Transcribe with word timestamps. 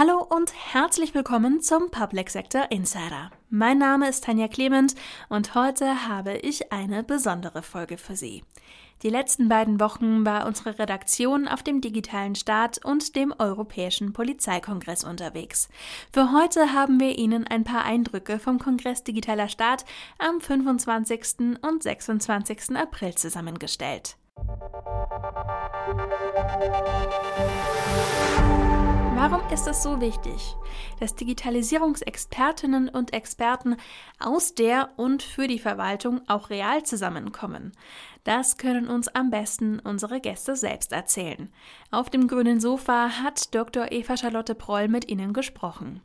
Hallo 0.00 0.26
und 0.30 0.54
herzlich 0.54 1.14
willkommen 1.14 1.60
zum 1.60 1.90
Public 1.90 2.30
Sector 2.30 2.70
Insider. 2.70 3.30
Mein 3.50 3.76
Name 3.76 4.08
ist 4.08 4.24
Tanja 4.24 4.48
Clement 4.48 4.94
und 5.28 5.54
heute 5.54 6.08
habe 6.08 6.38
ich 6.38 6.72
eine 6.72 7.02
besondere 7.02 7.60
Folge 7.60 7.98
für 7.98 8.16
Sie. 8.16 8.42
Die 9.02 9.10
letzten 9.10 9.50
beiden 9.50 9.78
Wochen 9.78 10.24
war 10.24 10.46
unsere 10.46 10.78
Redaktion 10.78 11.46
auf 11.46 11.62
dem 11.62 11.82
digitalen 11.82 12.34
Staat 12.34 12.82
und 12.82 13.14
dem 13.14 13.34
Europäischen 13.38 14.14
Polizeikongress 14.14 15.04
unterwegs. 15.04 15.68
Für 16.14 16.32
heute 16.32 16.72
haben 16.72 16.98
wir 16.98 17.18
Ihnen 17.18 17.46
ein 17.46 17.64
paar 17.64 17.84
Eindrücke 17.84 18.38
vom 18.38 18.58
Kongress 18.58 19.04
Digitaler 19.04 19.50
Staat 19.50 19.84
am 20.16 20.40
25. 20.40 21.58
und 21.60 21.82
26. 21.82 22.74
April 22.74 23.16
zusammengestellt. 23.16 24.16
Warum 29.20 29.46
ist 29.52 29.66
es 29.66 29.82
so 29.82 30.00
wichtig, 30.00 30.56
dass 30.98 31.14
Digitalisierungsexpertinnen 31.14 32.88
und 32.88 33.12
Experten 33.12 33.76
aus 34.18 34.54
der 34.54 34.88
und 34.96 35.22
für 35.22 35.46
die 35.46 35.58
Verwaltung 35.58 36.22
auch 36.26 36.48
real 36.48 36.84
zusammenkommen? 36.84 37.72
Das 38.24 38.56
können 38.56 38.88
uns 38.88 39.08
am 39.08 39.28
besten 39.28 39.78
unsere 39.78 40.22
Gäste 40.22 40.56
selbst 40.56 40.92
erzählen. 40.92 41.52
Auf 41.90 42.08
dem 42.08 42.28
grünen 42.28 42.60
Sofa 42.60 43.10
hat 43.22 43.54
Dr. 43.54 43.92
Eva 43.92 44.16
Charlotte 44.16 44.54
Proll 44.54 44.88
mit 44.88 45.10
Ihnen 45.10 45.34
gesprochen. 45.34 46.00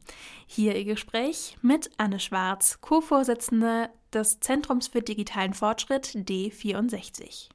Hier 0.45 0.75
Ihr 0.75 0.83
Gespräch 0.83 1.57
mit 1.61 1.91
Anne 1.95 2.19
Schwarz, 2.19 2.81
Co-Vorsitzende 2.81 3.91
des 4.13 4.41
Zentrums 4.41 4.89
für 4.89 5.01
digitalen 5.01 5.53
Fortschritt 5.53 6.07
D64. 6.07 7.47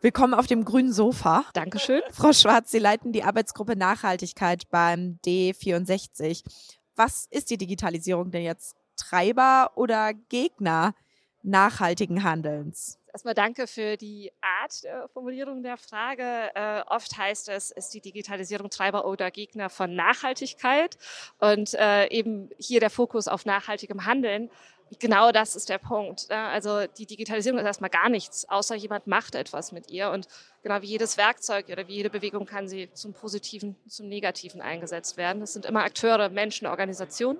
Willkommen 0.00 0.32
auf 0.32 0.46
dem 0.46 0.64
grünen 0.64 0.92
Sofa. 0.92 1.44
Dankeschön. 1.54 2.02
Frau 2.12 2.32
Schwarz, 2.32 2.70
Sie 2.70 2.78
leiten 2.78 3.10
die 3.10 3.24
Arbeitsgruppe 3.24 3.74
Nachhaltigkeit 3.74 4.70
beim 4.70 5.18
D64. 5.26 6.44
Was 6.94 7.26
ist 7.32 7.50
die 7.50 7.58
Digitalisierung 7.58 8.30
denn 8.30 8.44
jetzt? 8.44 8.76
Treiber 8.96 9.72
oder 9.74 10.14
Gegner 10.14 10.94
nachhaltigen 11.42 12.22
Handelns? 12.22 13.00
Erstmal 13.12 13.34
danke 13.34 13.66
für 13.66 13.96
die 13.96 14.30
Art 14.40 14.84
der 14.84 15.08
Formulierung 15.08 15.64
der 15.64 15.76
Frage. 15.76 16.52
Äh, 16.54 16.82
oft 16.86 17.18
heißt 17.18 17.48
es, 17.48 17.72
ist 17.72 17.92
die 17.92 18.00
Digitalisierung 18.00 18.70
Treiber 18.70 19.04
oder 19.04 19.32
Gegner 19.32 19.68
von 19.68 19.96
Nachhaltigkeit? 19.96 20.96
Und 21.40 21.74
äh, 21.74 22.06
eben 22.10 22.50
hier 22.56 22.78
der 22.78 22.90
Fokus 22.90 23.26
auf 23.26 23.44
nachhaltigem 23.44 24.04
Handeln 24.04 24.48
genau 24.98 25.32
das 25.32 25.56
ist 25.56 25.68
der 25.68 25.78
Punkt. 25.78 26.30
Also 26.30 26.86
die 26.86 27.06
Digitalisierung 27.06 27.58
ist 27.58 27.66
erstmal 27.66 27.90
gar 27.90 28.08
nichts, 28.08 28.48
außer 28.48 28.74
jemand 28.74 29.06
macht 29.06 29.34
etwas 29.34 29.72
mit 29.72 29.90
ihr. 29.90 30.10
Und 30.10 30.28
genau 30.62 30.82
wie 30.82 30.86
jedes 30.86 31.16
Werkzeug 31.16 31.68
oder 31.68 31.86
wie 31.88 31.94
jede 31.94 32.10
Bewegung 32.10 32.46
kann 32.46 32.68
sie 32.68 32.90
zum 32.92 33.12
Positiven, 33.12 33.76
zum 33.86 34.08
Negativen 34.08 34.60
eingesetzt 34.60 35.16
werden. 35.16 35.40
Das 35.40 35.52
sind 35.52 35.66
immer 35.66 35.84
Akteure, 35.84 36.28
Menschen, 36.28 36.66
Organisationen. 36.66 37.38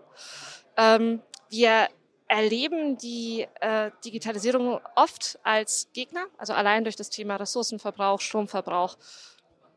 Ähm, 0.76 1.22
wir 1.50 1.88
erleben 2.28 2.98
die 2.98 3.46
äh, 3.60 3.90
Digitalisierung 4.04 4.80
oft 4.94 5.38
als 5.42 5.88
Gegner, 5.94 6.26
also 6.36 6.52
allein 6.52 6.84
durch 6.84 6.96
das 6.96 7.08
Thema 7.08 7.36
Ressourcenverbrauch, 7.36 8.20
Stromverbrauch, 8.20 8.96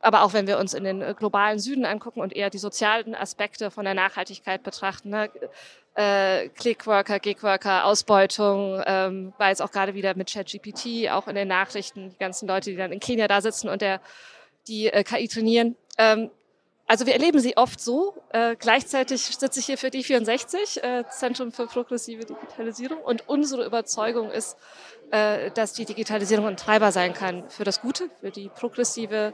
aber 0.02 0.24
auch 0.24 0.34
wenn 0.34 0.48
wir 0.48 0.58
uns 0.58 0.74
in 0.74 0.84
den 0.84 1.02
äh, 1.02 1.14
globalen 1.18 1.60
Süden 1.60 1.86
angucken 1.86 2.22
und 2.22 2.36
eher 2.36 2.50
die 2.50 2.58
sozialen 2.58 3.16
Aspekte 3.16 3.72
von 3.72 3.86
der 3.86 3.94
Nachhaltigkeit 3.94 4.64
betrachten, 4.64 5.10
ne? 5.10 5.30
äh, 5.96 6.50
Clickworker, 6.50 7.20
Gigworker, 7.20 7.86
Ausbeutung, 7.86 8.82
ähm, 8.86 9.34
war 9.38 9.50
jetzt 9.50 9.62
auch 9.62 9.72
gerade 9.72 9.94
wieder 9.94 10.16
mit 10.16 10.32
ChatGPT, 10.32 11.10
auch 11.10 11.28
in 11.28 11.36
den 11.36 11.48
Nachrichten, 11.48 12.10
die 12.12 12.18
ganzen 12.18 12.48
Leute, 12.48 12.72
die 12.72 12.78
dann 12.78 12.92
in 12.92 13.00
Kenia 13.00 13.28
da 13.28 13.42
sitzen 13.42 13.70
und 13.70 13.82
der, 13.82 14.00
die 14.68 14.88
äh, 14.88 15.04
KI 15.04 15.28
trainieren. 15.28 15.76
Ähm, 15.98 16.32
also 16.88 17.06
wir 17.06 17.14
erleben 17.14 17.40
sie 17.40 17.56
oft 17.56 17.80
so. 17.80 18.16
Äh, 18.34 18.58
gleichzeitig 18.58 19.22
sitze 19.22 19.62
ich 19.62 19.66
hier 19.66 19.78
für 19.78 19.90
die 19.90 20.04
64, 20.04 20.84
äh, 20.84 21.04
Zentrum 21.10 21.54
für 21.54 21.66
progressive 21.68 22.26
Digitalisierung. 22.26 23.02
Und 23.02 23.30
unsere 23.30 23.66
Überzeugung 23.66 24.30
ist, 24.30 24.58
äh, 25.12 25.52
dass 25.52 25.72
die 25.72 25.86
Digitalisierung 25.86 26.48
ein 26.48 26.58
Treiber 26.58 26.92
sein 26.92 27.14
kann 27.14 27.50
für 27.50 27.64
das 27.64 27.82
Gute, 27.82 28.10
für 28.20 28.32
die 28.32 28.50
progressive 28.50 29.32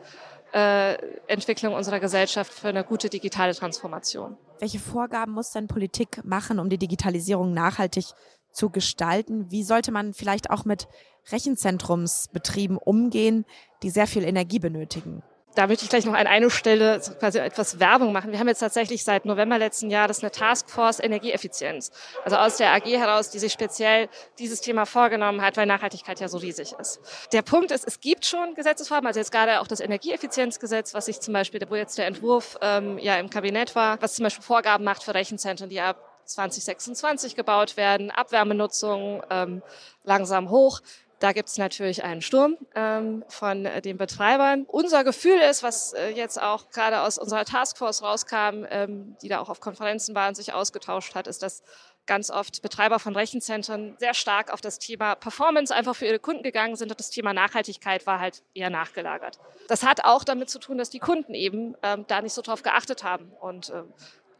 äh, 0.53 0.95
Entwicklung 1.27 1.73
unserer 1.73 1.99
Gesellschaft 1.99 2.53
für 2.53 2.69
eine 2.69 2.83
gute 2.83 3.09
digitale 3.09 3.53
Transformation. 3.53 4.37
Welche 4.59 4.79
Vorgaben 4.79 5.33
muss 5.33 5.51
denn 5.51 5.67
Politik 5.67 6.23
machen, 6.23 6.59
um 6.59 6.69
die 6.69 6.77
Digitalisierung 6.77 7.53
nachhaltig 7.53 8.05
zu 8.51 8.69
gestalten? 8.69 9.51
Wie 9.51 9.63
sollte 9.63 9.91
man 9.91 10.13
vielleicht 10.13 10.49
auch 10.49 10.65
mit 10.65 10.87
Rechenzentrumsbetrieben 11.31 12.77
umgehen, 12.77 13.45
die 13.83 13.89
sehr 13.89 14.07
viel 14.07 14.23
Energie 14.23 14.59
benötigen? 14.59 15.21
Da 15.57 15.65
möchte 15.65 15.85
ich 15.85 15.89
gleich 15.89 16.05
noch 16.05 16.13
an 16.13 16.27
eine 16.27 16.51
Stelle 16.51 17.01
quasi 17.19 17.39
etwas 17.39 17.79
Werbung 17.79 18.13
machen. 18.13 18.31
Wir 18.31 18.39
haben 18.39 18.47
jetzt 18.47 18.59
tatsächlich 18.59 19.03
seit 19.03 19.25
November 19.25 19.57
letzten 19.57 19.89
Jahres 19.89 20.21
eine 20.21 20.29
Taskforce 20.29 20.99
Energieeffizienz. 20.99 21.91
Also 22.23 22.37
aus 22.37 22.57
der 22.57 22.73
AG 22.73 22.85
heraus, 22.85 23.31
die 23.31 23.39
sich 23.39 23.53
speziell 23.53 24.07
dieses 24.37 24.61
Thema 24.61 24.85
vorgenommen 24.85 25.41
hat, 25.41 25.57
weil 25.57 25.65
Nachhaltigkeit 25.65 26.19
ja 26.19 26.27
so 26.27 26.37
riesig 26.37 26.73
ist. 26.79 26.99
Der 27.33 27.41
Punkt 27.41 27.71
ist, 27.71 27.87
es 27.87 27.99
gibt 27.99 28.25
schon 28.25 28.53
Gesetzesvorhaben, 28.53 29.07
also 29.07 29.19
jetzt 29.19 29.31
gerade 29.31 29.59
auch 29.59 29.67
das 29.67 29.79
Energieeffizienzgesetz, 29.79 30.93
was 30.93 31.07
sich 31.07 31.19
zum 31.21 31.33
Beispiel, 31.33 31.59
wo 31.67 31.75
jetzt 31.75 31.97
der 31.97 32.05
Entwurf 32.05 32.57
ähm, 32.61 32.99
ja 32.99 33.15
im 33.15 33.31
Kabinett 33.31 33.73
war, 33.75 33.99
was 33.99 34.13
zum 34.13 34.23
Beispiel 34.23 34.43
Vorgaben 34.43 34.83
macht 34.83 35.03
für 35.03 35.15
Rechenzentren, 35.15 35.69
die 35.69 35.81
ab 35.81 35.97
2026 36.25 37.35
gebaut 37.35 37.77
werden, 37.77 38.11
Abwärmenutzung 38.11 39.23
ähm, 39.31 39.63
langsam 40.03 40.49
hoch. 40.51 40.81
Da 41.19 41.31
gibt 41.31 41.49
es 41.49 41.57
natürlich 41.57 42.03
einen 42.03 42.21
Sturm 42.21 42.57
ähm, 42.75 43.23
von 43.27 43.65
äh, 43.65 43.81
den 43.81 43.97
Betreibern. 43.97 44.65
Unser 44.67 45.03
Gefühl 45.03 45.39
ist, 45.39 45.63
was 45.63 45.93
äh, 45.93 46.09
jetzt 46.09 46.39
auch 46.39 46.69
gerade 46.69 47.01
aus 47.01 47.17
unserer 47.17 47.43
Taskforce 47.43 48.03
rauskam, 48.03 48.65
ähm, 48.69 49.17
die 49.21 49.27
da 49.27 49.39
auch 49.39 49.49
auf 49.49 49.59
Konferenzen 49.59 50.13
war 50.13 50.27
und 50.27 50.35
sich 50.35 50.53
ausgetauscht 50.53 51.15
hat, 51.15 51.25
ist, 51.25 51.41
dass 51.41 51.63
ganz 52.05 52.29
oft 52.29 52.61
Betreiber 52.61 52.99
von 52.99 53.15
Rechenzentren 53.15 53.95
sehr 53.99 54.13
stark 54.13 54.51
auf 54.51 54.61
das 54.61 54.79
Thema 54.79 55.15
Performance 55.15 55.75
einfach 55.75 55.95
für 55.95 56.05
ihre 56.05 56.19
Kunden 56.19 56.43
gegangen 56.43 56.75
sind 56.75 56.89
und 56.91 56.99
das 56.99 57.09
Thema 57.09 57.33
Nachhaltigkeit 57.33 58.07
war 58.07 58.19
halt 58.19 58.43
eher 58.53 58.69
nachgelagert. 58.69 59.39
Das 59.67 59.83
hat 59.83 60.05
auch 60.05 60.23
damit 60.23 60.49
zu 60.49 60.59
tun, 60.59 60.77
dass 60.77 60.89
die 60.89 60.99
Kunden 60.99 61.33
eben 61.33 61.75
ähm, 61.83 62.05
da 62.07 62.21
nicht 62.21 62.33
so 62.33 62.41
drauf 62.41 62.63
geachtet 62.63 63.03
haben 63.03 63.31
und 63.39 63.69
ähm, 63.69 63.93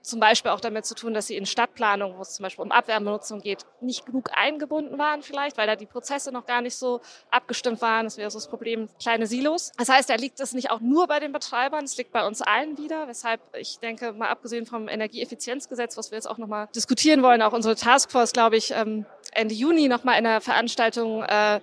zum 0.08 0.20
Beispiel 0.20 0.52
auch 0.52 0.60
damit 0.60 0.86
zu 0.86 0.96
tun, 0.96 1.14
dass 1.14 1.28
sie 1.28 1.36
in 1.36 1.46
Stadtplanung, 1.46 2.18
wo 2.18 2.22
es 2.22 2.36
zum 2.36 2.44
Beispiel 2.44 2.64
um 2.64 2.72
Abwärmenutzung 2.72 3.42
geht, 3.42 3.66
nicht 3.82 4.06
genug 4.06 4.32
eingebunden 4.34 4.98
waren 4.98 5.22
vielleicht, 5.22 5.58
weil 5.58 5.68
da 5.68 5.76
die 5.76 5.86
Prozesse 5.86 6.32
noch 6.32 6.46
gar 6.46 6.62
nicht 6.62 6.76
so 6.76 7.02
abgestimmt 7.30 7.82
waren. 7.82 8.06
Das 8.06 8.18
wäre 8.18 8.32
so 8.32 8.38
das 8.38 8.48
Problem, 8.48 8.90
kleine 9.02 9.28
Silos. 9.28 9.72
Das 9.78 9.90
heißt, 9.90 10.10
da 10.10 10.16
liegt 10.16 10.40
es 10.40 10.54
nicht 10.54 10.72
auch 10.72 10.80
nur 10.80 11.08
bei 11.08 11.20
den 11.20 11.32
Betreibern, 11.32 11.84
es 11.84 11.98
liegt 11.98 12.12
bei 12.12 12.26
uns 12.26 12.42
allen 12.42 12.78
wieder, 12.78 13.08
weshalb 13.08 13.42
ich 13.56 13.80
denke, 13.80 14.14
mal 14.14 14.30
abgesehen 14.30 14.66
vom 14.66 14.88
Energieeffizienzgesetz, 14.88 15.98
was 15.98 16.12
wir 16.12 16.18
jetzt 16.18 16.30
auch 16.30 16.38
nochmal 16.38 16.70
diskutieren 16.76 17.22
wollen, 17.22 17.42
auch 17.42 17.54
unsere 17.54 17.76
Taskforce, 17.76 18.34
glaube 18.34 18.58
ich, 18.58 18.72
ähm, 18.72 19.06
Ende 19.34 19.54
Juni 19.56 19.88
nochmal 19.88 20.18
in 20.20 20.26
einer 20.26 20.42
Veranstaltung 20.42 21.24
äh, 21.24 21.60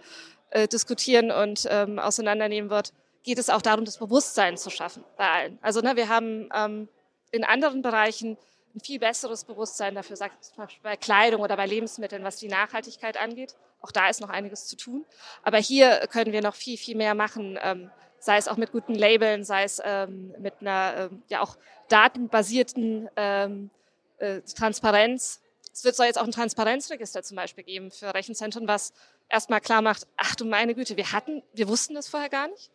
äh, 0.51 0.69
diskutieren 0.69 1.31
und 1.31 1.67
ähm, 1.71 1.99
auseinandernehmen 1.99 2.71
wird, 2.71 2.93
geht 3.25 3.39
es 3.39 3.51
auch 3.51 3.63
darum, 3.63 3.85
das 3.85 3.99
Bewusstsein 3.99 4.57
zu 4.57 4.71
schaffen 4.71 5.05
bei 5.17 5.29
allen. 5.29 5.59
Also 5.63 5.81
ne, 5.81 5.97
wir 5.97 6.09
haben 6.09 6.49
ähm, 6.55 6.89
in 7.35 7.45
anderen 7.45 7.83
Bereichen 7.83 8.39
ein 8.75 8.81
viel 8.81 8.99
besseres 8.99 9.45
Bewusstsein 9.45 9.95
dafür, 9.95 10.17
sagt 10.17 10.45
zum 10.45 10.57
Beispiel 10.57 10.83
bei 10.83 10.97
Kleidung 10.97 11.43
oder 11.43 11.57
bei 11.57 11.67
Lebensmitteln, 11.67 12.25
was 12.25 12.37
die 12.37 12.49
Nachhaltigkeit 12.49 13.17
angeht. 13.17 13.55
Auch 13.81 13.93
da 13.93 14.09
ist 14.09 14.21
noch 14.21 14.31
einiges 14.31 14.67
zu 14.67 14.77
tun. 14.77 15.05
Aber 15.43 15.59
hier 15.59 16.07
können 16.11 16.33
wir 16.33 16.43
noch 16.43 16.55
viel, 16.55 16.77
viel 16.77 16.97
mehr 16.97 17.15
machen, 17.15 17.59
ähm, 17.63 17.91
sei 18.19 18.37
es 18.37 18.49
auch 18.49 18.57
mit 18.57 18.73
guten 18.73 18.95
Labeln, 18.95 19.45
sei 19.45 19.65
es 19.65 19.81
ähm, 19.85 20.35
mit 20.39 20.55
einer 20.61 21.11
ähm, 21.13 21.23
ja 21.29 21.41
auch 21.43 21.57
datenbasierten 21.89 23.09
ähm, 23.17 23.71
äh, 24.19 24.41
Transparenz. 24.41 25.41
Es 25.73 25.85
wird 25.85 25.95
soll 25.95 26.07
jetzt 26.07 26.19
auch 26.19 26.25
ein 26.25 26.33
Transparenzregister 26.33 27.23
zum 27.23 27.37
Beispiel 27.37 27.65
geben 27.65 27.91
für 27.91 28.15
Rechenzentren, 28.15 28.67
was 28.67 28.93
erstmal 29.29 29.61
klar 29.61 29.83
macht, 29.83 30.07
ach 30.17 30.35
du 30.35 30.45
meine 30.45 30.75
Güte, 30.75 30.97
wir 30.97 31.13
hatten, 31.13 31.43
wir 31.53 31.69
wussten 31.69 31.95
das 31.95 32.09
vorher 32.09 32.29
gar 32.29 32.49
nicht. 32.49 32.71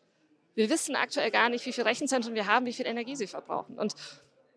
Wir 0.55 0.69
wissen 0.69 0.95
aktuell 0.95 1.31
gar 1.31 1.49
nicht, 1.49 1.65
wie 1.65 1.73
viele 1.73 1.85
Rechenzentren 1.85 2.35
wir 2.35 2.45
haben, 2.45 2.65
wie 2.65 2.73
viel 2.73 2.85
Energie 2.85 3.15
sie 3.15 3.27
verbrauchen. 3.27 3.79
Und 3.79 3.95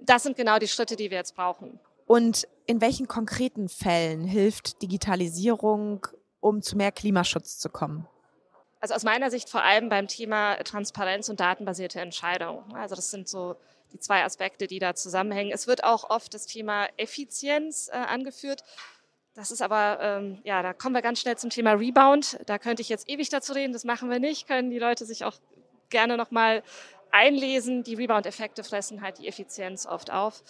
das 0.07 0.23
sind 0.23 0.37
genau 0.37 0.59
die 0.59 0.69
Schritte, 0.69 0.97
die 0.97 1.11
wir 1.11 1.19
jetzt 1.19 1.35
brauchen. 1.35 1.79
Und 2.07 2.47
in 2.67 2.81
welchen 2.81 3.09
konkreten 3.09 3.69
Fällen 3.69 4.25
hilft 4.25 4.83
Digitalisierung, 4.83 6.07
um 6.41 6.63
zu 6.63 6.77
mehr 6.77 6.93
Klimaschutz 6.93 7.59
zu 7.59 7.69
kommen? 7.69 8.07
Also 8.81 8.95
aus 8.95 9.05
meiner 9.05 9.31
Sicht 9.31 9.49
vor 9.49 9.63
allem 9.63 9.89
beim 9.89 10.09
Thema 10.09 10.57
Transparenz 10.57 11.29
und 11.29 11.39
datenbasierte 11.39 12.01
Entscheidungen. 12.01 12.75
Also 12.75 12.97
das 12.97 13.11
sind 13.11 13.29
so 13.29 13.55
die 13.93 14.01
zwei 14.01 14.25
Aspekte, 14.25 14.67
die 14.67 14.79
da 14.79 14.95
zusammenhängen. 14.95 15.53
Es 15.53 15.67
wird 15.67 15.85
auch 15.85 16.11
oft 16.11 16.35
das 16.35 16.47
Thema 16.47 16.89
Effizienz 16.97 17.89
äh, 17.93 17.97
angeführt. 17.97 18.65
Das 19.35 19.51
ist 19.51 19.63
aber, 19.63 19.99
ähm, 20.01 20.41
ja, 20.45 20.63
da 20.63 20.73
kommen 20.73 20.95
wir 20.95 21.03
ganz 21.03 21.21
schnell 21.21 21.39
zum 21.39 21.51
Thema 21.51 21.73
Rebound. 21.73 22.39
Da 22.47 22.59
könnte 22.59 22.83
ich 22.83 22.89
jetzt 22.89 23.09
ewig 23.09 23.29
dazu 23.29 23.53
reden, 23.53 23.73
das 23.73 23.85
machen 23.85 24.11
wir 24.11 24.19
nicht, 24.19 24.47
können 24.47 24.71
die 24.71 24.79
Leute 24.79 25.07
sich 25.07 25.25
auch 25.25 25.37
gerne 25.89 26.17
nochmal 26.17 26.63
einlesen. 27.13 27.85
Die 27.85 27.95
Rebound-Effekte 27.95 28.65
fressen 28.65 29.03
halt 29.03 29.19
die 29.19 29.29
Effizienz 29.29 29.87
oft 29.87 30.11
auf. 30.11 30.43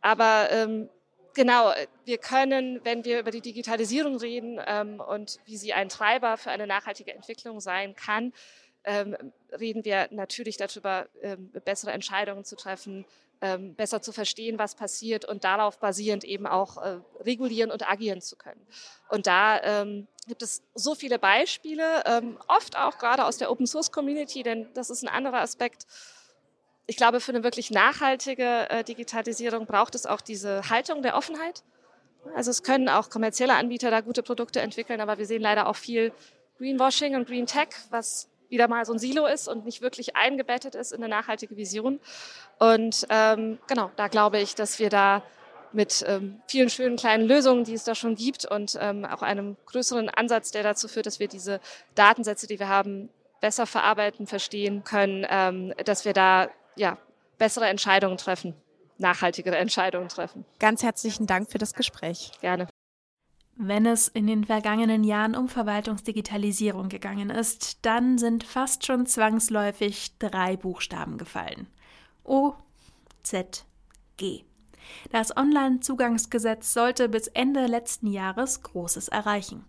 Aber 0.00 0.48
ähm, 0.50 0.88
genau, 1.34 1.72
wir 2.04 2.18
können, 2.18 2.80
wenn 2.84 3.04
wir 3.04 3.20
über 3.20 3.30
die 3.30 3.40
Digitalisierung 3.40 4.16
reden 4.16 4.60
ähm, 4.66 5.00
und 5.00 5.38
wie 5.44 5.56
sie 5.56 5.72
ein 5.72 5.88
Treiber 5.88 6.36
für 6.36 6.50
eine 6.50 6.66
nachhaltige 6.66 7.14
Entwicklung 7.14 7.60
sein 7.60 7.94
kann, 7.96 8.32
ähm, 8.84 9.16
reden 9.58 9.84
wir 9.84 10.08
natürlich 10.10 10.56
darüber, 10.56 11.08
ähm, 11.22 11.50
bessere 11.64 11.92
Entscheidungen 11.92 12.44
zu 12.44 12.56
treffen, 12.56 13.04
ähm, 13.40 13.74
besser 13.74 14.02
zu 14.02 14.12
verstehen, 14.12 14.58
was 14.58 14.74
passiert 14.74 15.24
und 15.24 15.44
darauf 15.44 15.78
basierend 15.78 16.24
eben 16.24 16.46
auch 16.46 16.76
äh, 16.78 16.98
regulieren 17.20 17.70
und 17.70 17.88
agieren 17.88 18.20
zu 18.20 18.36
können. 18.36 18.60
Und 19.08 19.26
da 19.26 19.60
ähm, 19.62 20.06
gibt 20.26 20.42
es 20.42 20.62
so 20.74 20.94
viele 20.94 21.18
Beispiele, 21.18 22.04
ähm, 22.06 22.38
oft 22.48 22.76
auch 22.76 22.98
gerade 22.98 23.24
aus 23.24 23.38
der 23.38 23.50
Open 23.50 23.66
Source 23.66 23.92
Community, 23.92 24.42
denn 24.42 24.68
das 24.74 24.90
ist 24.90 25.02
ein 25.02 25.08
anderer 25.08 25.40
Aspekt. 25.40 25.86
Ich 26.86 26.96
glaube, 26.96 27.20
für 27.20 27.32
eine 27.32 27.44
wirklich 27.44 27.70
nachhaltige 27.70 28.68
äh, 28.70 28.84
Digitalisierung 28.84 29.66
braucht 29.66 29.94
es 29.94 30.06
auch 30.06 30.20
diese 30.20 30.68
Haltung 30.70 31.02
der 31.02 31.16
Offenheit. 31.16 31.62
Also 32.34 32.50
es 32.50 32.62
können 32.62 32.88
auch 32.88 33.10
kommerzielle 33.10 33.54
Anbieter 33.54 33.90
da 33.90 34.00
gute 34.00 34.22
Produkte 34.22 34.60
entwickeln, 34.60 35.00
aber 35.00 35.18
wir 35.18 35.26
sehen 35.26 35.42
leider 35.42 35.66
auch 35.66 35.76
viel 35.76 36.12
Greenwashing 36.58 37.16
und 37.16 37.26
Green 37.26 37.46
Tech, 37.46 37.68
was 37.90 38.29
wieder 38.50 38.68
mal 38.68 38.84
so 38.84 38.92
ein 38.92 38.98
Silo 38.98 39.26
ist 39.26 39.48
und 39.48 39.64
nicht 39.64 39.80
wirklich 39.80 40.16
eingebettet 40.16 40.74
ist 40.74 40.92
in 40.92 41.02
eine 41.02 41.08
nachhaltige 41.08 41.56
Vision. 41.56 42.00
Und 42.58 43.06
ähm, 43.08 43.58
genau, 43.66 43.90
da 43.96 44.08
glaube 44.08 44.38
ich, 44.40 44.54
dass 44.54 44.78
wir 44.78 44.90
da 44.90 45.22
mit 45.72 46.04
ähm, 46.06 46.40
vielen 46.46 46.68
schönen 46.68 46.96
kleinen 46.96 47.26
Lösungen, 47.26 47.64
die 47.64 47.74
es 47.74 47.84
da 47.84 47.94
schon 47.94 48.16
gibt 48.16 48.44
und 48.44 48.76
ähm, 48.80 49.04
auch 49.04 49.22
einem 49.22 49.56
größeren 49.66 50.08
Ansatz, 50.08 50.50
der 50.50 50.62
dazu 50.62 50.88
führt, 50.88 51.06
dass 51.06 51.20
wir 51.20 51.28
diese 51.28 51.60
Datensätze, 51.94 52.46
die 52.46 52.58
wir 52.58 52.68
haben, 52.68 53.08
besser 53.40 53.66
verarbeiten, 53.66 54.26
verstehen 54.26 54.84
können, 54.84 55.26
ähm, 55.30 55.72
dass 55.84 56.04
wir 56.04 56.12
da 56.12 56.48
ja 56.76 56.98
bessere 57.38 57.66
Entscheidungen 57.68 58.18
treffen, 58.18 58.54
nachhaltigere 58.98 59.56
Entscheidungen 59.56 60.08
treffen. 60.08 60.44
Ganz 60.58 60.82
herzlichen 60.82 61.26
Dank 61.26 61.50
für 61.50 61.58
das 61.58 61.74
Gespräch. 61.74 62.32
Gerne. 62.40 62.66
Wenn 63.62 63.84
es 63.84 64.08
in 64.08 64.26
den 64.26 64.44
vergangenen 64.44 65.04
Jahren 65.04 65.36
um 65.36 65.46
Verwaltungsdigitalisierung 65.46 66.88
gegangen 66.88 67.28
ist, 67.28 67.84
dann 67.84 68.16
sind 68.16 68.42
fast 68.42 68.86
schon 68.86 69.04
zwangsläufig 69.04 70.16
drei 70.18 70.56
Buchstaben 70.56 71.18
gefallen. 71.18 71.66
O, 72.24 72.54
Z, 73.22 73.66
G. 74.16 74.44
Das 75.12 75.36
Online-Zugangsgesetz 75.36 76.72
sollte 76.72 77.10
bis 77.10 77.26
Ende 77.26 77.66
letzten 77.66 78.06
Jahres 78.06 78.62
Großes 78.62 79.08
erreichen. 79.08 79.66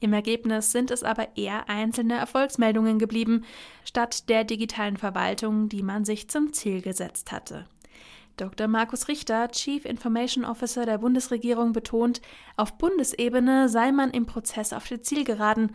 Im 0.00 0.12
Ergebnis 0.12 0.70
sind 0.70 0.90
es 0.90 1.02
aber 1.02 1.38
eher 1.38 1.70
einzelne 1.70 2.18
Erfolgsmeldungen 2.18 2.98
geblieben, 2.98 3.46
statt 3.86 4.28
der 4.28 4.44
digitalen 4.44 4.98
Verwaltung, 4.98 5.70
die 5.70 5.82
man 5.82 6.04
sich 6.04 6.28
zum 6.28 6.52
Ziel 6.52 6.82
gesetzt 6.82 7.32
hatte. 7.32 7.66
Dr. 8.40 8.68
Markus 8.68 9.08
Richter, 9.08 9.48
Chief 9.48 9.84
Information 9.84 10.46
Officer 10.46 10.86
der 10.86 10.98
Bundesregierung, 10.98 11.72
betont, 11.72 12.22
auf 12.56 12.78
Bundesebene 12.78 13.68
sei 13.68 13.92
man 13.92 14.10
im 14.10 14.24
Prozess 14.24 14.72
auf 14.72 14.88
der 14.88 15.02
Zielgeraden, 15.02 15.72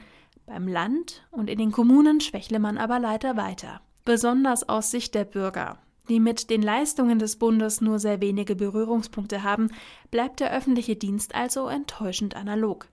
beim 0.48 0.68
Land 0.68 1.28
und 1.32 1.50
in 1.50 1.60
den 1.60 1.72
Kommunen 1.72 2.22
schwächle 2.22 2.60
man 2.60 2.78
aber 2.78 3.00
leider 3.00 3.38
weiter. 3.38 3.82
Besonders 4.04 4.68
aus 4.68 4.90
Sicht 4.92 5.14
der 5.14 5.26
Bürger, 5.26 5.78
die 6.10 6.20
mit 6.20 6.50
den 6.50 6.62
Leistungen 6.62 7.20
des 7.20 7.38
Bundes 7.38 7.82
nur 7.82 8.00
sehr 8.00 8.20
wenige 8.22 8.56
Berührungspunkte 8.56 9.44
haben, 9.44 9.70
bleibt 10.10 10.40
der 10.40 10.52
öffentliche 10.52 10.96
Dienst 10.96 11.36
also 11.36 11.68
enttäuschend 11.68 12.36
analog. 12.36 12.88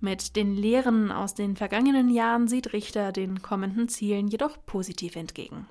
Mit 0.00 0.36
den 0.36 0.54
Lehren 0.54 1.10
aus 1.10 1.34
den 1.34 1.56
vergangenen 1.56 2.10
Jahren 2.10 2.46
sieht 2.46 2.72
Richter 2.72 3.12
den 3.12 3.42
kommenden 3.42 3.88
Zielen 3.88 4.28
jedoch 4.28 4.56
positiv 4.64 5.16
entgegen. 5.16 5.66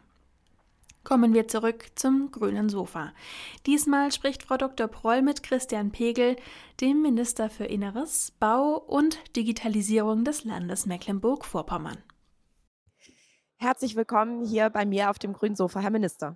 Kommen 1.07 1.33
wir 1.33 1.47
zurück 1.47 1.85
zum 1.95 2.31
grünen 2.31 2.67
Sofa. 2.67 3.13
Diesmal 3.65 4.11
spricht 4.11 4.43
Frau 4.43 4.57
Dr. 4.57 4.89
Proll 4.89 5.21
mit 5.21 5.41
Christian 5.41 5.89
Pegel, 5.89 6.35
dem 6.81 7.01
Minister 7.01 7.49
für 7.49 7.63
Inneres, 7.63 8.33
Bau 8.41 8.75
und 8.75 9.17
Digitalisierung 9.37 10.25
des 10.25 10.43
Landes 10.43 10.85
Mecklenburg-Vorpommern. 10.85 12.03
Herzlich 13.55 13.95
willkommen 13.95 14.43
hier 14.43 14.69
bei 14.69 14.85
mir 14.85 15.09
auf 15.09 15.17
dem 15.17 15.31
grünen 15.31 15.55
Sofa, 15.55 15.79
Herr 15.79 15.91
Minister. 15.91 16.35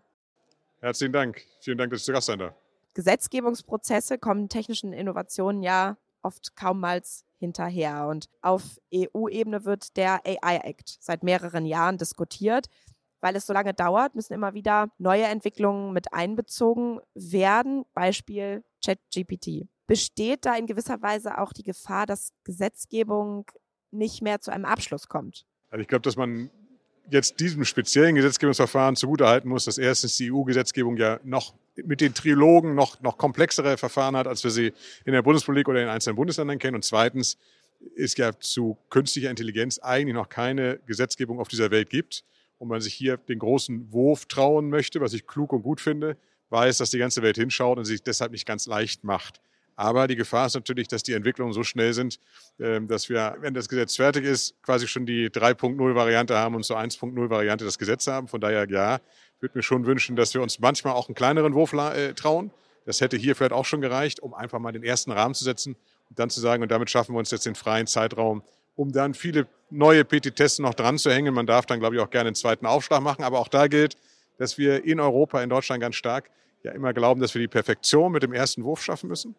Herzlichen 0.79 1.11
Dank. 1.11 1.41
Vielen 1.59 1.77
Dank, 1.77 1.91
dass 1.91 1.99
ich 1.99 2.05
zu 2.05 2.13
Gast 2.13 2.27
sein 2.27 2.39
darf. 2.39 2.55
Gesetzgebungsprozesse 2.93 4.19
kommen 4.19 4.47
technischen 4.47 4.93
Innovationen 4.93 5.63
ja 5.63 5.97
oft 6.21 6.55
kaummals 6.55 7.25
hinterher. 7.35 8.07
Und 8.07 8.29
auf 8.41 8.79
EU-Ebene 8.95 9.65
wird 9.65 9.97
der 9.97 10.21
AI-Act 10.25 10.97
seit 11.01 11.23
mehreren 11.23 11.65
Jahren 11.65 11.97
diskutiert 11.97 12.69
weil 13.21 13.35
es 13.35 13.45
so 13.45 13.53
lange 13.53 13.73
dauert, 13.73 14.15
müssen 14.15 14.33
immer 14.33 14.53
wieder 14.53 14.89
neue 14.97 15.23
Entwicklungen 15.23 15.93
mit 15.93 16.13
einbezogen 16.13 16.99
werden. 17.13 17.85
Beispiel 17.93 18.63
ChatGPT. 18.83 19.67
Besteht 19.87 20.45
da 20.45 20.55
in 20.55 20.65
gewisser 20.65 21.01
Weise 21.01 21.37
auch 21.37 21.53
die 21.53 21.63
Gefahr, 21.63 22.05
dass 22.05 22.33
Gesetzgebung 22.43 23.45
nicht 23.91 24.21
mehr 24.21 24.41
zu 24.41 24.51
einem 24.51 24.65
Abschluss 24.65 25.07
kommt? 25.07 25.45
Also 25.69 25.81
ich 25.81 25.87
glaube, 25.87 26.01
dass 26.01 26.15
man 26.15 26.49
jetzt 27.09 27.39
diesem 27.39 27.65
speziellen 27.65 28.15
Gesetzgebungsverfahren 28.15 28.95
zugutehalten 28.95 29.49
muss, 29.49 29.65
dass 29.65 29.77
erstens 29.77 30.17
die 30.17 30.31
EU-Gesetzgebung 30.31 30.97
ja 30.97 31.19
noch 31.23 31.53
mit 31.75 32.01
den 32.01 32.13
Trilogen 32.13 32.73
noch, 32.73 33.01
noch 33.01 33.17
komplexere 33.17 33.77
Verfahren 33.77 34.15
hat, 34.15 34.27
als 34.27 34.43
wir 34.43 34.51
sie 34.51 34.73
in 35.05 35.13
der 35.13 35.21
Bundespolitik 35.21 35.67
oder 35.67 35.81
in 35.81 35.89
einzelnen 35.89 36.15
Bundesländern 36.15 36.59
kennen. 36.59 36.75
Und 36.75 36.85
zweitens 36.85 37.37
ist 37.95 38.17
ja 38.17 38.37
zu 38.39 38.77
künstlicher 38.89 39.29
Intelligenz 39.29 39.79
eigentlich 39.79 40.15
noch 40.15 40.29
keine 40.29 40.79
Gesetzgebung 40.85 41.39
auf 41.39 41.47
dieser 41.47 41.71
Welt 41.71 41.89
gibt 41.89 42.23
und 42.61 42.67
man 42.67 42.79
sich 42.79 42.93
hier 42.93 43.17
den 43.17 43.39
großen 43.39 43.91
Wurf 43.91 44.27
trauen 44.27 44.69
möchte, 44.69 45.01
was 45.01 45.13
ich 45.13 45.25
klug 45.25 45.51
und 45.51 45.63
gut 45.63 45.81
finde, 45.81 46.15
weiß, 46.51 46.77
dass 46.77 46.91
die 46.91 46.99
ganze 46.99 47.23
Welt 47.23 47.35
hinschaut 47.35 47.79
und 47.79 47.85
sich 47.85 48.03
deshalb 48.03 48.31
nicht 48.31 48.45
ganz 48.45 48.67
leicht 48.67 49.03
macht. 49.03 49.41
Aber 49.75 50.07
die 50.07 50.15
Gefahr 50.15 50.45
ist 50.45 50.53
natürlich, 50.53 50.87
dass 50.87 51.01
die 51.01 51.13
Entwicklungen 51.13 51.53
so 51.53 51.63
schnell 51.63 51.91
sind, 51.93 52.19
ähm, 52.59 52.87
dass 52.87 53.09
wir, 53.09 53.35
wenn 53.39 53.55
das 53.55 53.67
Gesetz 53.67 53.95
fertig 53.95 54.25
ist, 54.25 54.61
quasi 54.61 54.87
schon 54.87 55.07
die 55.07 55.31
3.0-Variante 55.31 56.37
haben 56.37 56.53
und 56.53 56.63
zur 56.63 56.77
1.0-Variante 56.77 57.65
das 57.65 57.79
Gesetz 57.79 58.05
haben. 58.05 58.27
Von 58.27 58.41
daher, 58.41 58.69
ja, 58.69 58.99
würde 59.39 59.57
mir 59.57 59.63
schon 59.63 59.87
wünschen, 59.87 60.15
dass 60.15 60.35
wir 60.35 60.43
uns 60.43 60.59
manchmal 60.59 60.93
auch 60.93 61.07
einen 61.07 61.15
kleineren 61.15 61.55
Wurf 61.55 61.73
äh, 61.73 62.13
trauen. 62.13 62.51
Das 62.85 63.01
hätte 63.01 63.17
hier 63.17 63.35
vielleicht 63.35 63.53
auch 63.53 63.65
schon 63.65 63.81
gereicht, 63.81 64.19
um 64.19 64.35
einfach 64.35 64.59
mal 64.59 64.71
den 64.71 64.83
ersten 64.83 65.11
Rahmen 65.11 65.33
zu 65.33 65.43
setzen 65.45 65.75
und 66.09 66.19
dann 66.19 66.29
zu 66.29 66.39
sagen, 66.39 66.61
und 66.61 66.69
damit 66.69 66.91
schaffen 66.91 67.15
wir 67.15 67.19
uns 67.19 67.31
jetzt 67.31 67.47
den 67.47 67.55
freien 67.55 67.87
Zeitraum, 67.87 68.43
um 68.75 68.91
dann 68.91 69.15
viele 69.15 69.47
neue 69.71 70.05
PT-Tests 70.05 70.59
noch 70.59 70.73
dran 70.73 70.97
zu 70.97 71.11
hängen. 71.11 71.33
Man 71.33 71.45
darf 71.45 71.65
dann, 71.65 71.79
glaube 71.79 71.95
ich, 71.95 72.01
auch 72.01 72.09
gerne 72.09 72.27
einen 72.27 72.35
zweiten 72.35 72.65
Aufschlag 72.65 73.01
machen. 73.01 73.23
Aber 73.23 73.39
auch 73.39 73.47
da 73.47 73.67
gilt, 73.67 73.97
dass 74.37 74.57
wir 74.57 74.83
in 74.83 74.99
Europa, 74.99 75.41
in 75.41 75.49
Deutschland 75.49 75.81
ganz 75.81 75.95
stark 75.95 76.29
ja 76.63 76.71
immer 76.71 76.93
glauben, 76.93 77.21
dass 77.21 77.33
wir 77.33 77.41
die 77.41 77.47
Perfektion 77.47 78.11
mit 78.11 78.23
dem 78.23 78.33
ersten 78.33 78.63
Wurf 78.63 78.83
schaffen 78.83 79.07
müssen. 79.07 79.35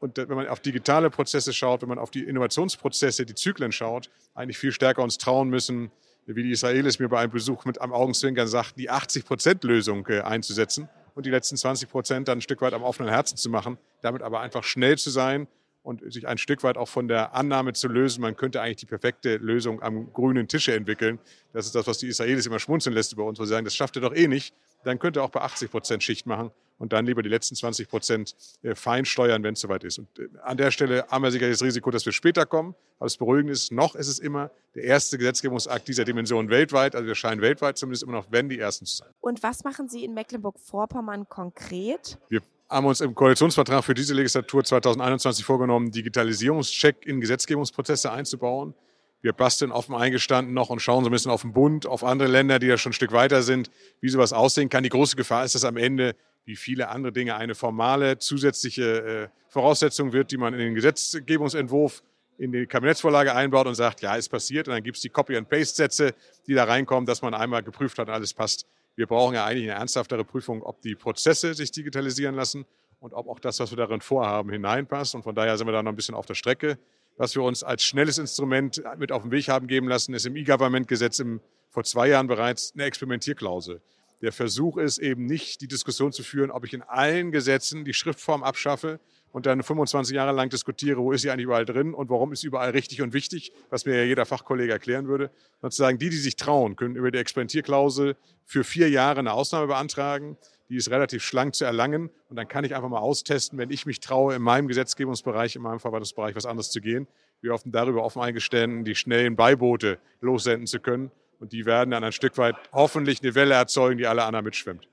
Und 0.00 0.18
wenn 0.18 0.28
man 0.36 0.48
auf 0.48 0.60
digitale 0.60 1.10
Prozesse 1.10 1.52
schaut, 1.52 1.82
wenn 1.82 1.88
man 1.88 1.98
auf 1.98 2.10
die 2.10 2.24
Innovationsprozesse, 2.24 3.24
die 3.24 3.34
Zyklen 3.34 3.72
schaut, 3.72 4.10
eigentlich 4.34 4.58
viel 4.58 4.72
stärker 4.72 5.02
uns 5.02 5.16
trauen 5.16 5.48
müssen, 5.48 5.90
wie 6.26 6.42
die 6.42 6.50
Israelis 6.50 6.98
mir 6.98 7.08
bei 7.08 7.20
einem 7.20 7.32
Besuch 7.32 7.64
mit 7.64 7.80
einem 7.80 7.92
Augenzwinkern 7.92 8.48
sagten, 8.48 8.80
die 8.80 8.90
80-Prozent-Lösung 8.90 10.06
äh, 10.08 10.20
einzusetzen 10.20 10.88
und 11.14 11.24
die 11.24 11.30
letzten 11.30 11.56
20 11.56 11.88
Prozent 11.88 12.28
dann 12.28 12.38
ein 12.38 12.42
Stück 12.42 12.60
weit 12.60 12.74
am 12.74 12.82
offenen 12.82 13.10
Herzen 13.10 13.36
zu 13.36 13.48
machen, 13.48 13.78
damit 14.02 14.22
aber 14.22 14.40
einfach 14.40 14.64
schnell 14.64 14.98
zu 14.98 15.10
sein 15.10 15.46
und 15.86 16.12
sich 16.12 16.26
ein 16.26 16.36
Stück 16.36 16.64
weit 16.64 16.76
auch 16.76 16.88
von 16.88 17.06
der 17.06 17.32
Annahme 17.34 17.72
zu 17.72 17.86
lösen, 17.86 18.20
man 18.20 18.36
könnte 18.36 18.60
eigentlich 18.60 18.76
die 18.78 18.86
perfekte 18.86 19.36
Lösung 19.36 19.80
am 19.82 20.12
grünen 20.12 20.48
Tische 20.48 20.74
entwickeln. 20.74 21.20
Das 21.52 21.64
ist 21.64 21.76
das, 21.76 21.86
was 21.86 21.98
die 21.98 22.08
Israelis 22.08 22.44
immer 22.44 22.58
schmunzeln 22.58 22.92
lässt 22.92 23.12
über 23.12 23.24
uns, 23.24 23.38
wo 23.38 23.44
sie 23.44 23.50
sagen, 23.50 23.64
das 23.64 23.76
schafft 23.76 23.94
ihr 23.94 24.02
doch 24.02 24.12
eh 24.12 24.26
nicht. 24.26 24.52
Dann 24.82 24.98
könnt 24.98 25.16
ihr 25.16 25.22
auch 25.22 25.30
bei 25.30 25.42
80 25.42 25.70
Prozent 25.70 26.02
Schicht 26.02 26.26
machen 26.26 26.50
und 26.78 26.92
dann 26.92 27.06
lieber 27.06 27.22
die 27.22 27.28
letzten 27.28 27.54
20 27.54 27.88
Prozent 27.88 28.34
äh, 28.62 28.74
fein 28.74 29.04
steuern, 29.04 29.44
wenn 29.44 29.54
es 29.54 29.60
soweit 29.60 29.84
ist. 29.84 29.98
Und 29.98 30.08
äh, 30.18 30.28
an 30.42 30.56
der 30.56 30.72
Stelle 30.72 31.06
haben 31.08 31.22
wir 31.22 31.30
sicher 31.30 31.48
das 31.48 31.62
Risiko, 31.62 31.92
dass 31.92 32.04
wir 32.04 32.12
später 32.12 32.46
kommen. 32.46 32.74
Aber 32.98 33.06
das 33.06 33.16
Beruhigende 33.16 33.52
ist, 33.52 33.70
noch 33.70 33.94
ist 33.94 34.08
es 34.08 34.18
immer 34.18 34.50
der 34.74 34.84
erste 34.84 35.18
Gesetzgebungsakt 35.18 35.86
dieser 35.86 36.04
Dimension 36.04 36.50
weltweit. 36.50 36.96
Also 36.96 37.06
wir 37.06 37.14
scheinen 37.14 37.42
weltweit 37.42 37.78
zumindest 37.78 38.02
immer 38.02 38.12
noch, 38.12 38.26
wenn 38.30 38.48
die 38.48 38.58
ersten 38.58 38.86
zu 38.86 38.96
sein. 38.96 39.08
Und 39.20 39.42
was 39.44 39.62
machen 39.62 39.88
Sie 39.88 40.04
in 40.04 40.14
Mecklenburg-Vorpommern 40.14 41.28
konkret? 41.28 42.18
Wir 42.28 42.42
haben 42.68 42.86
uns 42.86 43.00
im 43.00 43.14
Koalitionsvertrag 43.14 43.84
für 43.84 43.94
diese 43.94 44.14
Legislatur 44.14 44.64
2021 44.64 45.44
vorgenommen, 45.44 45.90
Digitalisierungscheck 45.90 47.06
in 47.06 47.20
Gesetzgebungsprozesse 47.20 48.10
einzubauen. 48.10 48.74
Wir 49.22 49.32
basteln 49.32 49.72
offen 49.72 49.94
eingestanden 49.94 50.54
noch 50.54 50.70
und 50.70 50.80
schauen 50.80 51.04
so 51.04 51.10
ein 51.10 51.12
bisschen 51.12 51.30
auf 51.30 51.42
den 51.42 51.52
Bund, 51.52 51.86
auf 51.86 52.04
andere 52.04 52.28
Länder, 52.28 52.58
die 52.58 52.66
ja 52.66 52.76
schon 52.76 52.90
ein 52.90 52.94
Stück 52.94 53.12
weiter 53.12 53.42
sind, 53.42 53.70
wie 54.00 54.08
sowas 54.08 54.32
aussehen 54.32 54.68
kann. 54.68 54.82
Die 54.82 54.88
große 54.88 55.16
Gefahr 55.16 55.44
ist, 55.44 55.54
dass 55.54 55.64
am 55.64 55.76
Ende, 55.76 56.14
wie 56.44 56.56
viele 56.56 56.88
andere 56.88 57.12
Dinge, 57.12 57.36
eine 57.36 57.54
formale 57.54 58.18
zusätzliche 58.18 58.84
äh, 58.84 59.28
Voraussetzung 59.48 60.12
wird, 60.12 60.30
die 60.30 60.36
man 60.36 60.52
in 60.52 60.60
den 60.60 60.74
Gesetzgebungsentwurf 60.74 62.02
in 62.38 62.52
die 62.52 62.66
Kabinettsvorlage 62.66 63.34
einbaut 63.34 63.66
und 63.66 63.74
sagt, 63.74 64.02
ja, 64.02 64.14
ist 64.16 64.28
passiert. 64.28 64.68
Und 64.68 64.74
dann 64.74 64.82
gibt 64.82 64.96
es 64.96 65.02
die 65.02 65.08
Copy-and-Paste-Sätze, 65.08 66.14
die 66.46 66.54
da 66.54 66.64
reinkommen, 66.64 67.06
dass 67.06 67.22
man 67.22 67.32
einmal 67.34 67.62
geprüft 67.62 67.98
hat, 67.98 68.08
alles 68.10 68.34
passt. 68.34 68.66
Wir 68.96 69.06
brauchen 69.06 69.34
ja 69.34 69.44
eigentlich 69.44 69.70
eine 69.70 69.78
ernsthaftere 69.78 70.24
Prüfung, 70.24 70.62
ob 70.62 70.80
die 70.80 70.94
Prozesse 70.94 71.54
sich 71.54 71.70
digitalisieren 71.70 72.34
lassen 72.34 72.64
und 72.98 73.12
ob 73.12 73.28
auch 73.28 73.38
das, 73.38 73.60
was 73.60 73.70
wir 73.70 73.76
darin 73.76 74.00
vorhaben, 74.00 74.50
hineinpasst. 74.50 75.14
Und 75.14 75.22
von 75.22 75.34
daher 75.34 75.56
sind 75.58 75.68
wir 75.68 75.72
da 75.72 75.82
noch 75.82 75.92
ein 75.92 75.96
bisschen 75.96 76.14
auf 76.14 76.26
der 76.26 76.34
Strecke. 76.34 76.78
Was 77.18 77.34
wir 77.34 77.42
uns 77.42 77.62
als 77.62 77.84
schnelles 77.84 78.18
Instrument 78.18 78.82
mit 78.98 79.12
auf 79.12 79.22
den 79.22 79.30
Weg 79.30 79.48
haben 79.48 79.66
geben 79.66 79.88
lassen, 79.88 80.14
ist 80.14 80.26
im 80.26 80.34
E-Government-Gesetz 80.34 81.22
vor 81.70 81.84
zwei 81.84 82.08
Jahren 82.08 82.26
bereits 82.26 82.72
eine 82.74 82.84
Experimentierklausel. 82.84 83.80
Der 84.22 84.32
Versuch 84.32 84.78
ist 84.78 84.98
eben 84.98 85.26
nicht, 85.26 85.60
die 85.60 85.68
Diskussion 85.68 86.10
zu 86.10 86.22
führen, 86.22 86.50
ob 86.50 86.64
ich 86.64 86.72
in 86.72 86.82
allen 86.82 87.32
Gesetzen 87.32 87.84
die 87.84 87.92
Schriftform 87.92 88.42
abschaffe 88.42 88.98
und 89.32 89.46
dann 89.46 89.62
25 89.62 90.14
Jahre 90.14 90.32
lang 90.32 90.48
diskutiere, 90.48 90.98
wo 90.98 91.12
ist 91.12 91.22
sie 91.22 91.30
eigentlich 91.30 91.44
überall 91.44 91.64
drin 91.64 91.94
und 91.94 92.08
warum 92.08 92.32
ist 92.32 92.40
sie 92.40 92.46
überall 92.46 92.70
richtig 92.70 93.02
und 93.02 93.12
wichtig, 93.12 93.52
was 93.70 93.84
mir 93.84 93.96
ja 93.96 94.04
jeder 94.04 94.24
Fachkollege 94.24 94.72
erklären 94.72 95.08
würde. 95.08 95.30
Sozusagen 95.60 95.98
die, 95.98 96.08
die 96.10 96.16
sich 96.16 96.36
trauen, 96.36 96.76
können 96.76 96.96
über 96.96 97.10
die 97.10 97.18
Experimentierklausel 97.18 98.16
für 98.44 98.64
vier 98.64 98.88
Jahre 98.88 99.20
eine 99.20 99.32
Ausnahme 99.32 99.66
beantragen. 99.66 100.36
Die 100.68 100.76
ist 100.76 100.90
relativ 100.90 101.22
schlank 101.22 101.54
zu 101.54 101.64
erlangen 101.64 102.10
und 102.28 102.36
dann 102.36 102.48
kann 102.48 102.64
ich 102.64 102.74
einfach 102.74 102.88
mal 102.88 102.98
austesten, 102.98 103.58
wenn 103.58 103.70
ich 103.70 103.86
mich 103.86 104.00
traue, 104.00 104.34
in 104.34 104.42
meinem 104.42 104.68
Gesetzgebungsbereich, 104.68 105.54
in 105.54 105.62
meinem 105.62 105.80
Verwaltungsbereich 105.80 106.34
was 106.34 106.46
anderes 106.46 106.70
zu 106.70 106.80
gehen. 106.80 107.06
Wir 107.40 107.52
hoffen 107.52 107.70
darüber 107.70 108.02
offen 108.02 108.22
eingestanden, 108.22 108.84
die 108.84 108.94
schnellen 108.94 109.36
Beiboote 109.36 109.98
lossenden 110.20 110.66
zu 110.66 110.80
können 110.80 111.10
und 111.38 111.52
die 111.52 111.66
werden 111.66 111.90
dann 111.90 112.02
ein 112.02 112.12
Stück 112.12 112.38
weit 112.38 112.56
hoffentlich 112.72 113.22
eine 113.22 113.34
Welle 113.34 113.54
erzeugen, 113.54 113.98
die 113.98 114.06
alle 114.06 114.24
anderen 114.24 114.44
mitschwimmt. 114.44 114.88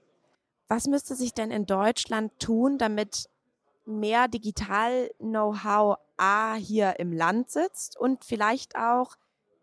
Was 0.68 0.88
müsste 0.88 1.16
sich 1.16 1.34
denn 1.34 1.52
in 1.52 1.66
Deutschland 1.66 2.32
tun, 2.40 2.78
damit 2.78 3.30
mehr 3.86 4.28
Digital-Know-how 4.28 5.98
A 6.18 6.56
hier 6.56 7.00
im 7.00 7.12
Land 7.12 7.50
sitzt 7.50 7.98
und 8.00 8.24
vielleicht 8.24 8.76
auch 8.76 9.16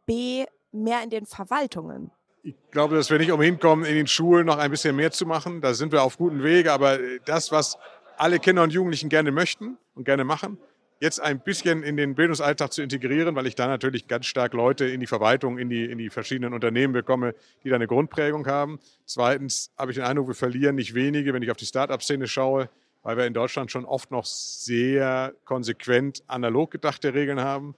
B 0.07 0.45
mehr 0.73 1.03
in 1.03 1.11
den 1.11 1.27
Verwaltungen? 1.27 2.11
Ich 2.43 2.55
glaube, 2.71 2.97
dass 2.97 3.11
wir 3.11 3.19
nicht 3.19 3.33
umhin 3.33 3.59
kommen, 3.59 3.85
in 3.85 3.95
den 3.95 4.07
Schulen 4.07 4.47
noch 4.47 4.59
ein 4.59 4.71
bisschen 4.71 4.97
mehr 4.97 5.11
zu 5.11 5.27
machen. 5.27 5.61
Da 5.61 5.75
sind 5.75 5.93
wir 5.93 6.03
auf 6.03 6.17
gutem 6.17 6.43
Wege. 6.43 6.73
Aber 6.73 6.99
das, 7.25 7.53
was 7.53 7.77
alle 8.17 8.39
Kinder 8.39 8.63
und 8.63 8.73
Jugendlichen 8.73 9.09
gerne 9.09 9.31
möchten 9.31 9.77
und 9.95 10.05
gerne 10.05 10.25
machen, 10.25 10.59
jetzt 11.01 11.21
ein 11.21 11.41
bisschen 11.41 11.83
in 11.83 11.97
den 11.97 12.15
Bildungsalltag 12.15 12.73
zu 12.73 12.83
integrieren, 12.83 13.35
weil 13.35 13.47
ich 13.47 13.55
da 13.55 13.67
natürlich 13.67 14.07
ganz 14.07 14.27
stark 14.27 14.53
Leute 14.53 14.87
in 14.87 15.01
die 15.01 15.07
Verwaltung, 15.07 15.59
in 15.59 15.71
die, 15.71 15.85
in 15.85 15.99
die 15.99 16.11
verschiedenen 16.11 16.53
Unternehmen 16.53 16.93
bekomme, 16.93 17.35
die 17.65 17.71
da 17.71 17.77
eine 17.77 17.87
Grundprägung 17.87 18.47
haben. 18.47 18.79
Zweitens 19.07 19.71
habe 19.79 19.91
ich 19.91 19.97
den 19.97 20.05
Eindruck, 20.05 20.29
wir 20.29 20.35
verlieren 20.35 20.77
nicht 20.77 20.95
wenige, 20.95 21.33
wenn 21.33 21.43
ich 21.43 21.51
auf 21.51 21.57
die 21.57 21.67
Start-up-Szene 21.67 22.27
schaue, 22.27 22.69
weil 23.03 23.17
wir 23.17 23.27
in 23.27 23.35
Deutschland 23.35 23.71
schon 23.71 23.85
oft 23.85 24.11
noch 24.11 24.25
sehr 24.25 25.35
konsequent 25.45 26.23
analog 26.27 26.71
gedachte 26.71 27.15
Regeln 27.15 27.41
haben. 27.41 27.75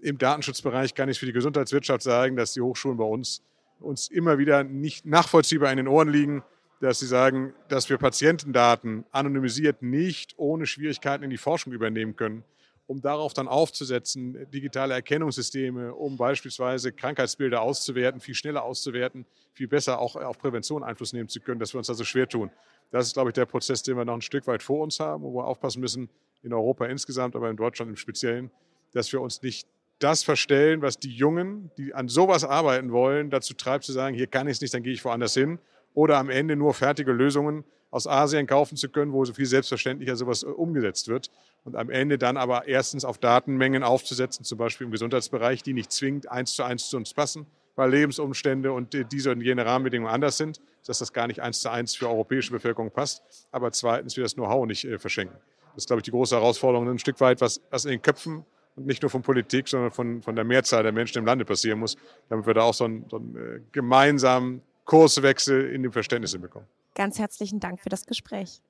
Im 0.00 0.18
Datenschutzbereich 0.18 0.94
kann 0.94 1.08
ich 1.08 1.18
für 1.18 1.26
die 1.26 1.32
Gesundheitswirtschaft 1.32 2.02
sagen, 2.02 2.36
dass 2.36 2.54
die 2.54 2.60
Hochschulen 2.60 2.98
bei 2.98 3.04
uns 3.04 3.42
uns 3.80 4.08
immer 4.08 4.38
wieder 4.38 4.64
nicht 4.64 5.06
nachvollziehbar 5.06 5.70
in 5.70 5.76
den 5.76 5.88
Ohren 5.88 6.08
liegen, 6.08 6.42
dass 6.80 7.00
sie 7.00 7.06
sagen, 7.06 7.54
dass 7.68 7.90
wir 7.90 7.98
Patientendaten 7.98 9.04
anonymisiert 9.10 9.82
nicht 9.82 10.34
ohne 10.36 10.66
Schwierigkeiten 10.66 11.24
in 11.24 11.30
die 11.30 11.38
Forschung 11.38 11.72
übernehmen 11.72 12.14
können, 12.16 12.44
um 12.86 13.00
darauf 13.00 13.34
dann 13.34 13.48
aufzusetzen, 13.48 14.48
digitale 14.50 14.94
Erkennungssysteme, 14.94 15.94
um 15.94 16.16
beispielsweise 16.16 16.92
Krankheitsbilder 16.92 17.60
auszuwerten, 17.60 18.20
viel 18.20 18.34
schneller 18.34 18.62
auszuwerten, 18.62 19.26
viel 19.52 19.68
besser 19.68 19.98
auch 19.98 20.16
auf 20.16 20.38
Prävention 20.38 20.84
Einfluss 20.84 21.12
nehmen 21.12 21.28
zu 21.28 21.40
können, 21.40 21.58
dass 21.58 21.74
wir 21.74 21.78
uns 21.78 21.88
da 21.88 21.94
so 21.94 22.04
schwer 22.04 22.28
tun. 22.28 22.50
Das 22.90 23.06
ist, 23.06 23.14
glaube 23.14 23.30
ich, 23.30 23.34
der 23.34 23.46
Prozess, 23.46 23.82
den 23.82 23.96
wir 23.96 24.04
noch 24.04 24.14
ein 24.14 24.22
Stück 24.22 24.46
weit 24.46 24.62
vor 24.62 24.82
uns 24.82 25.00
haben, 25.00 25.22
wo 25.22 25.34
wir 25.34 25.46
aufpassen 25.46 25.80
müssen, 25.80 26.08
in 26.42 26.52
Europa 26.52 26.86
insgesamt, 26.86 27.36
aber 27.36 27.50
in 27.50 27.56
Deutschland 27.56 27.90
im 27.90 27.96
Speziellen, 27.96 28.50
dass 28.92 29.12
wir 29.12 29.20
uns 29.20 29.42
nicht 29.42 29.66
das 29.98 30.22
verstellen, 30.22 30.80
was 30.80 30.98
die 30.98 31.10
Jungen, 31.10 31.70
die 31.76 31.92
an 31.94 32.08
sowas 32.08 32.44
arbeiten 32.44 32.92
wollen, 32.92 33.30
dazu 33.30 33.54
treibt 33.54 33.84
zu 33.84 33.92
sagen, 33.92 34.14
hier 34.14 34.28
kann 34.28 34.46
ich 34.46 34.52
es 34.52 34.60
nicht, 34.60 34.72
dann 34.72 34.82
gehe 34.82 34.92
ich 34.92 35.04
woanders 35.04 35.34
hin 35.34 35.58
oder 35.94 36.18
am 36.18 36.30
Ende 36.30 36.54
nur 36.54 36.74
fertige 36.74 37.12
Lösungen 37.12 37.64
aus 37.90 38.06
Asien 38.06 38.46
kaufen 38.46 38.76
zu 38.76 38.88
können, 38.88 39.12
wo 39.12 39.24
so 39.24 39.32
viel 39.32 39.46
selbstverständlicher 39.46 40.14
sowas 40.14 40.42
äh, 40.42 40.46
umgesetzt 40.46 41.08
wird. 41.08 41.30
Und 41.64 41.74
am 41.74 41.90
Ende 41.90 42.18
dann 42.18 42.36
aber 42.36 42.68
erstens 42.68 43.04
auf 43.04 43.18
Datenmengen 43.18 43.82
aufzusetzen, 43.82 44.44
zum 44.44 44.58
Beispiel 44.58 44.86
im 44.86 44.90
Gesundheitsbereich, 44.90 45.62
die 45.62 45.72
nicht 45.72 45.90
zwingend 45.90 46.30
eins 46.30 46.54
zu 46.54 46.62
eins 46.62 46.88
zu 46.88 46.96
uns 46.96 47.14
passen, 47.14 47.46
weil 47.78 47.92
Lebensumstände 47.92 48.72
und 48.72 48.92
diese 49.12 49.30
und 49.30 49.40
jene 49.40 49.64
Rahmenbedingungen 49.64 50.12
anders 50.12 50.36
sind, 50.36 50.60
dass 50.84 50.98
das 50.98 51.12
gar 51.12 51.28
nicht 51.28 51.40
eins 51.40 51.60
zu 51.60 51.70
eins 51.70 51.94
für 51.94 52.08
europäische 52.08 52.50
Bevölkerung 52.50 52.90
passt. 52.90 53.22
Aber 53.52 53.70
zweitens, 53.70 54.16
wir 54.16 54.24
das 54.24 54.34
Know-how 54.34 54.66
nicht 54.66 54.84
äh, 54.84 54.98
verschenken. 54.98 55.38
Das 55.74 55.84
ist, 55.84 55.86
glaube 55.86 56.00
ich, 56.00 56.04
die 56.04 56.10
große 56.10 56.34
Herausforderung, 56.34 56.88
ein 56.88 56.98
Stück 56.98 57.20
weit, 57.20 57.40
was, 57.40 57.60
was 57.70 57.84
in 57.84 57.92
den 57.92 58.02
Köpfen 58.02 58.44
und 58.74 58.84
nicht 58.86 59.02
nur 59.02 59.10
von 59.10 59.22
Politik, 59.22 59.68
sondern 59.68 59.92
von, 59.92 60.22
von 60.22 60.34
der 60.34 60.44
Mehrzahl 60.44 60.82
der 60.82 60.90
Menschen 60.90 61.18
im 61.18 61.26
Lande 61.26 61.44
passieren 61.44 61.78
muss, 61.78 61.96
damit 62.28 62.46
wir 62.46 62.54
da 62.54 62.62
auch 62.62 62.74
so 62.74 62.84
einen, 62.84 63.06
so 63.08 63.18
einen 63.18 63.36
äh, 63.36 63.60
gemeinsamen 63.70 64.60
Kurswechsel 64.84 65.70
in 65.70 65.84
dem 65.84 65.92
Verständnis 65.92 66.32
hinbekommen. 66.32 66.66
Ganz 66.96 67.20
herzlichen 67.20 67.60
Dank 67.60 67.80
für 67.80 67.90
das 67.90 68.06
Gespräch. 68.06 68.60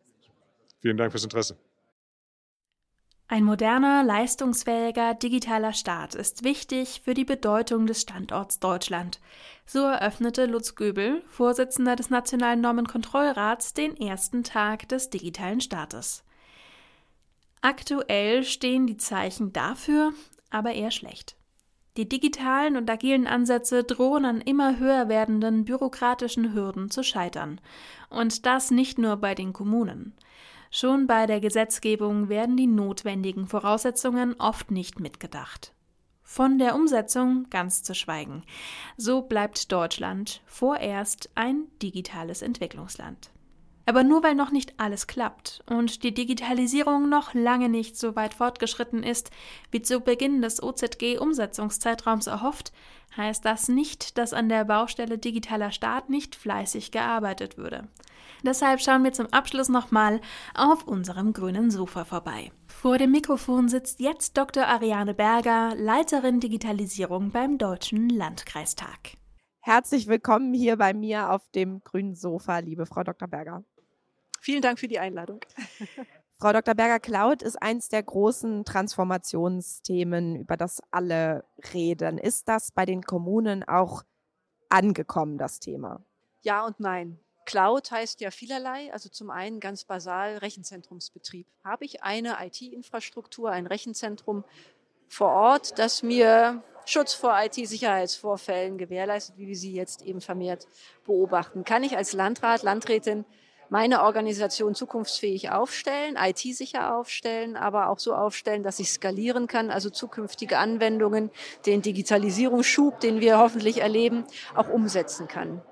Vielen 0.82 0.98
Dank 0.98 1.12
fürs 1.12 1.24
Interesse. 1.24 1.56
Ein 3.30 3.44
moderner, 3.44 4.02
leistungsfähiger 4.04 5.12
digitaler 5.12 5.74
Staat 5.74 6.14
ist 6.14 6.44
wichtig 6.44 7.02
für 7.04 7.12
die 7.12 7.26
Bedeutung 7.26 7.86
des 7.86 8.00
Standorts 8.00 8.58
Deutschland. 8.58 9.20
So 9.66 9.80
eröffnete 9.80 10.46
Lutz 10.46 10.74
Göbel, 10.74 11.22
Vorsitzender 11.28 11.94
des 11.94 12.08
Nationalen 12.08 12.62
Normenkontrollrats, 12.62 13.74
den 13.74 13.98
ersten 13.98 14.44
Tag 14.44 14.88
des 14.88 15.10
digitalen 15.10 15.60
Staates. 15.60 16.24
Aktuell 17.60 18.44
stehen 18.44 18.86
die 18.86 18.96
Zeichen 18.96 19.52
dafür 19.52 20.14
aber 20.50 20.72
eher 20.72 20.90
schlecht. 20.90 21.36
Die 21.96 22.08
digitalen 22.08 22.76
und 22.76 22.88
agilen 22.88 23.26
Ansätze 23.26 23.82
drohen 23.84 24.24
an 24.24 24.40
immer 24.40 24.78
höher 24.78 25.08
werdenden 25.08 25.64
bürokratischen 25.64 26.54
Hürden 26.54 26.90
zu 26.90 27.02
scheitern. 27.02 27.60
Und 28.08 28.46
das 28.46 28.70
nicht 28.70 28.98
nur 28.98 29.16
bei 29.16 29.34
den 29.34 29.52
Kommunen. 29.52 30.14
Schon 30.70 31.06
bei 31.06 31.26
der 31.26 31.40
Gesetzgebung 31.40 32.28
werden 32.28 32.56
die 32.56 32.66
notwendigen 32.66 33.46
Voraussetzungen 33.46 34.34
oft 34.38 34.70
nicht 34.70 35.00
mitgedacht. 35.00 35.72
Von 36.22 36.58
der 36.58 36.74
Umsetzung 36.74 37.46
ganz 37.48 37.82
zu 37.82 37.94
schweigen. 37.94 38.42
So 38.98 39.22
bleibt 39.22 39.72
Deutschland 39.72 40.42
vorerst 40.44 41.30
ein 41.34 41.68
digitales 41.82 42.42
Entwicklungsland. 42.42 43.30
Aber 43.88 44.04
nur 44.04 44.22
weil 44.22 44.34
noch 44.34 44.50
nicht 44.50 44.78
alles 44.78 45.06
klappt 45.06 45.64
und 45.64 46.02
die 46.02 46.12
Digitalisierung 46.12 47.08
noch 47.08 47.32
lange 47.32 47.70
nicht 47.70 47.96
so 47.96 48.16
weit 48.16 48.34
fortgeschritten 48.34 49.02
ist, 49.02 49.30
wie 49.70 49.80
zu 49.80 50.00
Beginn 50.00 50.42
des 50.42 50.62
OZG-Umsetzungszeitraums 50.62 52.26
erhofft, 52.26 52.74
heißt 53.16 53.46
das 53.46 53.70
nicht, 53.70 54.18
dass 54.18 54.34
an 54.34 54.50
der 54.50 54.66
Baustelle 54.66 55.16
digitaler 55.16 55.72
Staat 55.72 56.10
nicht 56.10 56.36
fleißig 56.36 56.90
gearbeitet 56.90 57.56
würde. 57.56 57.88
Deshalb 58.44 58.82
schauen 58.82 59.04
wir 59.04 59.14
zum 59.14 59.28
Abschluss 59.32 59.70
nochmal 59.70 60.20
auf 60.54 60.86
unserem 60.86 61.32
grünen 61.32 61.70
Sofa 61.70 62.04
vorbei. 62.04 62.52
Vor 62.66 62.98
dem 62.98 63.12
Mikrofon 63.12 63.70
sitzt 63.70 64.00
jetzt 64.00 64.36
Dr. 64.36 64.66
Ariane 64.66 65.14
Berger, 65.14 65.74
Leiterin 65.74 66.40
Digitalisierung 66.40 67.30
beim 67.30 67.56
Deutschen 67.56 68.10
Landkreistag. 68.10 69.16
Herzlich 69.60 70.08
willkommen 70.08 70.52
hier 70.52 70.76
bei 70.76 70.92
mir 70.92 71.30
auf 71.30 71.48
dem 71.54 71.82
grünen 71.84 72.14
Sofa, 72.14 72.58
liebe 72.58 72.84
Frau 72.84 73.02
Dr. 73.02 73.28
Berger. 73.28 73.64
Vielen 74.40 74.62
Dank 74.62 74.78
für 74.78 74.88
die 74.88 74.98
Einladung. 74.98 75.40
Frau 76.40 76.52
Dr. 76.52 76.74
Berger, 76.74 77.00
Cloud 77.00 77.42
ist 77.42 77.60
eins 77.60 77.88
der 77.88 78.02
großen 78.02 78.64
Transformationsthemen, 78.64 80.36
über 80.36 80.56
das 80.56 80.80
alle 80.92 81.44
reden. 81.74 82.16
Ist 82.16 82.48
das 82.48 82.70
bei 82.70 82.86
den 82.86 83.02
Kommunen 83.02 83.64
auch 83.64 84.04
angekommen, 84.68 85.36
das 85.36 85.58
Thema? 85.58 86.00
Ja 86.42 86.64
und 86.64 86.78
nein. 86.78 87.18
Cloud 87.44 87.90
heißt 87.90 88.20
ja 88.20 88.30
vielerlei. 88.30 88.92
Also 88.92 89.08
zum 89.08 89.30
einen 89.30 89.58
ganz 89.58 89.84
basal 89.84 90.36
Rechenzentrumsbetrieb. 90.36 91.48
Habe 91.64 91.86
ich 91.86 92.04
eine 92.04 92.36
IT-Infrastruktur, 92.40 93.50
ein 93.50 93.66
Rechenzentrum 93.66 94.44
vor 95.08 95.30
Ort, 95.30 95.78
das 95.78 96.04
mir 96.04 96.62
Schutz 96.84 97.14
vor 97.14 97.34
IT-Sicherheitsvorfällen 97.36 98.78
gewährleistet, 98.78 99.38
wie 99.38 99.48
wir 99.48 99.56
sie 99.56 99.72
jetzt 99.72 100.02
eben 100.02 100.20
vermehrt 100.20 100.68
beobachten? 101.04 101.64
Kann 101.64 101.82
ich 101.82 101.96
als 101.96 102.12
Landrat, 102.12 102.62
Landrätin 102.62 103.24
meine 103.68 104.02
Organisation 104.02 104.74
zukunftsfähig 104.74 105.50
aufstellen, 105.50 106.16
IT-sicher 106.16 106.96
aufstellen, 106.96 107.56
aber 107.56 107.90
auch 107.90 107.98
so 107.98 108.14
aufstellen, 108.14 108.62
dass 108.62 108.78
ich 108.78 108.90
skalieren 108.90 109.46
kann, 109.46 109.70
also 109.70 109.90
zukünftige 109.90 110.58
Anwendungen, 110.58 111.30
den 111.66 111.82
Digitalisierungsschub, 111.82 113.00
den 113.00 113.20
wir 113.20 113.38
hoffentlich 113.38 113.80
erleben, 113.80 114.24
auch 114.54 114.68
umsetzen 114.68 115.28
kann. 115.28 115.62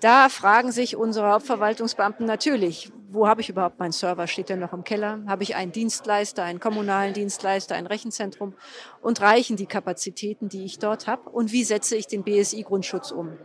Da 0.00 0.30
fragen 0.30 0.72
sich 0.72 0.96
unsere 0.96 1.30
Hauptverwaltungsbeamten 1.30 2.24
natürlich, 2.24 2.90
wo 3.10 3.28
habe 3.28 3.42
ich 3.42 3.50
überhaupt 3.50 3.78
meinen 3.78 3.92
Server? 3.92 4.26
Steht 4.26 4.48
der 4.48 4.56
noch 4.56 4.72
im 4.72 4.82
Keller? 4.82 5.20
Habe 5.26 5.42
ich 5.42 5.56
einen 5.56 5.72
Dienstleister, 5.72 6.42
einen 6.42 6.58
kommunalen 6.58 7.12
Dienstleister, 7.12 7.74
ein 7.74 7.86
Rechenzentrum? 7.86 8.54
Und 9.02 9.20
reichen 9.20 9.56
die 9.56 9.66
Kapazitäten, 9.66 10.48
die 10.48 10.64
ich 10.64 10.78
dort 10.78 11.06
habe? 11.06 11.28
Und 11.28 11.52
wie 11.52 11.64
setze 11.64 11.96
ich 11.96 12.06
den 12.06 12.22
BSI-Grundschutz 12.22 13.10
um? 13.10 13.36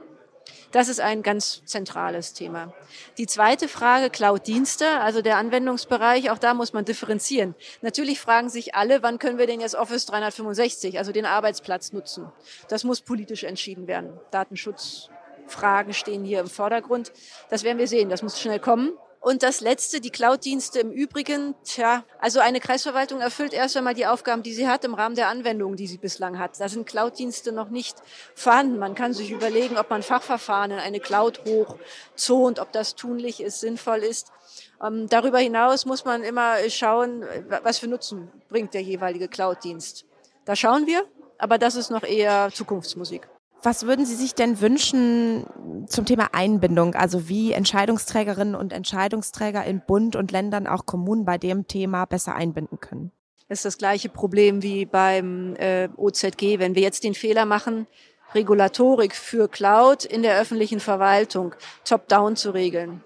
Das 0.71 0.89
ist 0.89 0.99
ein 0.99 1.23
ganz 1.23 1.63
zentrales 1.65 2.33
Thema. 2.33 2.73
Die 3.17 3.27
zweite 3.27 3.67
Frage, 3.67 4.09
Cloud-Dienste, 4.09 4.99
also 4.99 5.21
der 5.21 5.37
Anwendungsbereich, 5.37 6.29
auch 6.31 6.37
da 6.37 6.53
muss 6.53 6.73
man 6.73 6.85
differenzieren. 6.85 7.55
Natürlich 7.81 8.19
fragen 8.19 8.49
sich 8.49 8.75
alle, 8.75 9.01
wann 9.01 9.19
können 9.19 9.37
wir 9.37 9.47
denn 9.47 9.61
jetzt 9.61 9.75
Office 9.75 10.05
365, 10.05 10.97
also 10.97 11.11
den 11.11 11.25
Arbeitsplatz 11.25 11.93
nutzen? 11.93 12.31
Das 12.67 12.83
muss 12.83 13.01
politisch 13.01 13.43
entschieden 13.43 13.87
werden. 13.87 14.19
Datenschutzfragen 14.31 15.93
stehen 15.93 16.23
hier 16.25 16.41
im 16.41 16.47
Vordergrund. 16.47 17.13
Das 17.49 17.63
werden 17.63 17.77
wir 17.77 17.87
sehen. 17.87 18.09
Das 18.09 18.21
muss 18.21 18.39
schnell 18.39 18.59
kommen. 18.59 18.97
Und 19.25 19.41
das 19.41 19.59
Letzte, 19.59 20.01
die 20.01 20.11
Cloud-Dienste 20.11 20.77
im 20.81 20.91
Übrigen, 20.91 21.55
tja, 21.63 22.03
also 22.19 22.39
eine 22.41 22.59
Kreisverwaltung 22.59 23.21
erfüllt 23.21 23.53
erst 23.53 23.75
einmal 23.75 23.95
die 23.95 24.05
Aufgaben, 24.05 24.43
die 24.43 24.53
sie 24.53 24.67
hat 24.67 24.85
im 24.85 24.93
Rahmen 24.93 25.15
der 25.15 25.29
Anwendungen, 25.29 25.77
die 25.77 25.87
sie 25.87 25.97
bislang 25.97 26.37
hat. 26.37 26.59
Da 26.59 26.69
sind 26.69 26.85
Cloud-Dienste 26.85 27.51
noch 27.51 27.69
nicht 27.69 27.97
vorhanden. 28.35 28.77
Man 28.77 28.93
kann 28.93 29.13
sich 29.13 29.31
überlegen, 29.31 29.79
ob 29.79 29.89
man 29.89 30.03
Fachverfahren 30.03 30.69
in 30.69 30.77
eine 30.77 30.99
Cloud 30.99 31.41
hochzont, 31.43 32.59
ob 32.59 32.71
das 32.71 32.93
tunlich 32.93 33.41
ist, 33.41 33.61
sinnvoll 33.61 34.03
ist. 34.03 34.31
Ähm, 34.79 35.09
darüber 35.09 35.39
hinaus 35.39 35.87
muss 35.87 36.05
man 36.05 36.21
immer 36.21 36.57
schauen, 36.69 37.25
was 37.63 37.79
für 37.79 37.87
Nutzen 37.87 38.31
bringt 38.49 38.75
der 38.75 38.83
jeweilige 38.83 39.27
Cloud-Dienst. 39.27 40.05
Da 40.45 40.55
schauen 40.55 40.85
wir, 40.85 41.03
aber 41.39 41.57
das 41.57 41.73
ist 41.73 41.89
noch 41.89 42.03
eher 42.03 42.51
Zukunftsmusik. 42.53 43.27
Was 43.65 43.87
würden 43.87 44.05
Sie 44.05 44.13
sich 44.13 44.35
denn 44.35 44.61
wünschen 44.61 45.47
zum 45.87 46.05
Thema 46.05 46.29
Einbindung? 46.33 46.93
Also 46.93 47.27
wie 47.27 47.51
Entscheidungsträgerinnen 47.51 48.53
und 48.53 48.71
Entscheidungsträger 48.71 49.65
in 49.65 49.81
Bund 49.81 50.15
und 50.15 50.31
Ländern, 50.31 50.67
auch 50.67 50.85
Kommunen 50.85 51.25
bei 51.25 51.39
dem 51.39 51.65
Thema 51.65 52.05
besser 52.05 52.35
einbinden 52.35 52.79
können? 52.79 53.11
Das 53.49 53.59
ist 53.59 53.65
das 53.65 53.79
gleiche 53.79 54.09
Problem 54.09 54.61
wie 54.61 54.85
beim 54.85 55.55
äh, 55.55 55.89
OZG. 55.97 56.59
Wenn 56.59 56.75
wir 56.75 56.83
jetzt 56.83 57.03
den 57.03 57.15
Fehler 57.15 57.45
machen, 57.45 57.87
Regulatorik 58.35 59.15
für 59.15 59.47
Cloud 59.47 60.05
in 60.05 60.21
der 60.21 60.39
öffentlichen 60.39 60.79
Verwaltung 60.79 61.55
top-down 61.85 62.35
zu 62.35 62.51
regeln. 62.51 63.03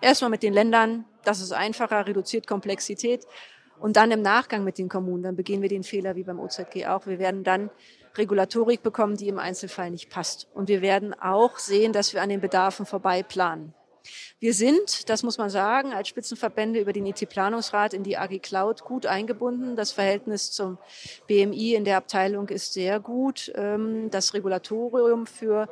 Erstmal 0.00 0.30
mit 0.30 0.42
den 0.42 0.54
Ländern, 0.54 1.04
das 1.24 1.42
ist 1.42 1.52
einfacher, 1.52 2.06
reduziert 2.06 2.46
Komplexität. 2.46 3.26
Und 3.78 3.96
dann 3.96 4.10
im 4.10 4.22
Nachgang 4.22 4.64
mit 4.64 4.78
den 4.78 4.88
Kommunen, 4.88 5.22
dann 5.22 5.36
begehen 5.36 5.62
wir 5.62 5.68
den 5.68 5.82
Fehler 5.82 6.16
wie 6.16 6.24
beim 6.24 6.40
OZG 6.40 6.86
auch. 6.86 7.06
Wir 7.06 7.18
werden 7.18 7.44
dann 7.44 7.70
Regulatorik 8.16 8.82
bekommen, 8.82 9.16
die 9.16 9.28
im 9.28 9.38
Einzelfall 9.38 9.90
nicht 9.90 10.10
passt. 10.10 10.48
Und 10.54 10.68
wir 10.68 10.82
werden 10.82 11.14
auch 11.14 11.58
sehen, 11.58 11.92
dass 11.92 12.12
wir 12.14 12.22
an 12.22 12.28
den 12.28 12.40
Bedarfen 12.40 12.86
vorbei 12.86 13.22
planen. 13.22 13.74
Wir 14.38 14.52
sind, 14.52 15.08
das 15.08 15.22
muss 15.22 15.38
man 15.38 15.48
sagen, 15.48 15.94
als 15.94 16.08
Spitzenverbände 16.08 16.78
über 16.78 16.92
den 16.92 17.06
IT-Planungsrat 17.06 17.94
in 17.94 18.02
die 18.02 18.18
AG 18.18 18.38
Cloud 18.42 18.84
gut 18.84 19.06
eingebunden. 19.06 19.76
Das 19.76 19.92
Verhältnis 19.92 20.52
zum 20.52 20.78
BMI 21.26 21.74
in 21.74 21.84
der 21.84 21.96
Abteilung 21.96 22.48
ist 22.48 22.74
sehr 22.74 23.00
gut. 23.00 23.50
Ähm, 23.54 24.10
das 24.10 24.34
Regulatorium 24.34 25.26
für 25.26 25.68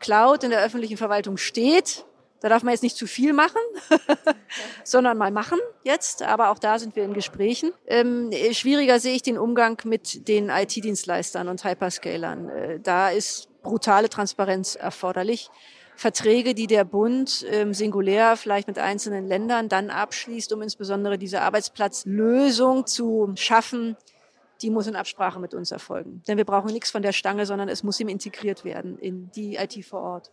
Cloud 0.00 0.42
in 0.42 0.50
der 0.50 0.64
öffentlichen 0.64 0.96
Verwaltung 0.96 1.36
steht. 1.36 2.04
Da 2.40 2.48
darf 2.48 2.62
man 2.62 2.72
jetzt 2.72 2.82
nicht 2.82 2.96
zu 2.96 3.06
viel 3.06 3.32
machen, 3.32 3.60
sondern 4.84 5.16
mal 5.16 5.30
machen 5.30 5.58
jetzt. 5.84 6.22
Aber 6.22 6.50
auch 6.50 6.58
da 6.58 6.78
sind 6.78 6.96
wir 6.96 7.04
in 7.04 7.14
Gesprächen. 7.14 7.72
Ähm, 7.86 8.30
schwieriger 8.52 9.00
sehe 9.00 9.14
ich 9.14 9.22
den 9.22 9.38
Umgang 9.38 9.80
mit 9.84 10.28
den 10.28 10.50
IT-Dienstleistern 10.50 11.48
und 11.48 11.64
Hyperscalern. 11.64 12.48
Äh, 12.48 12.80
da 12.80 13.10
ist 13.10 13.48
brutale 13.62 14.08
Transparenz 14.08 14.74
erforderlich. 14.74 15.50
Verträge, 15.96 16.54
die 16.54 16.66
der 16.66 16.84
Bund 16.84 17.46
ähm, 17.50 17.72
singulär 17.72 18.36
vielleicht 18.36 18.68
mit 18.68 18.78
einzelnen 18.78 19.26
Ländern 19.26 19.70
dann 19.70 19.88
abschließt, 19.88 20.52
um 20.52 20.60
insbesondere 20.60 21.16
diese 21.16 21.40
Arbeitsplatzlösung 21.40 22.86
zu 22.86 23.32
schaffen, 23.36 23.96
die 24.60 24.70
muss 24.70 24.86
in 24.86 24.96
Absprache 24.96 25.40
mit 25.40 25.54
uns 25.54 25.70
erfolgen. 25.70 26.22
Denn 26.28 26.36
wir 26.36 26.44
brauchen 26.44 26.72
nichts 26.72 26.90
von 26.90 27.02
der 27.02 27.12
Stange, 27.12 27.46
sondern 27.46 27.68
es 27.68 27.82
muss 27.82 27.98
ihm 27.98 28.08
integriert 28.08 28.64
werden 28.64 28.98
in 28.98 29.30
die 29.32 29.56
IT 29.56 29.84
vor 29.86 30.02
Ort. 30.02 30.30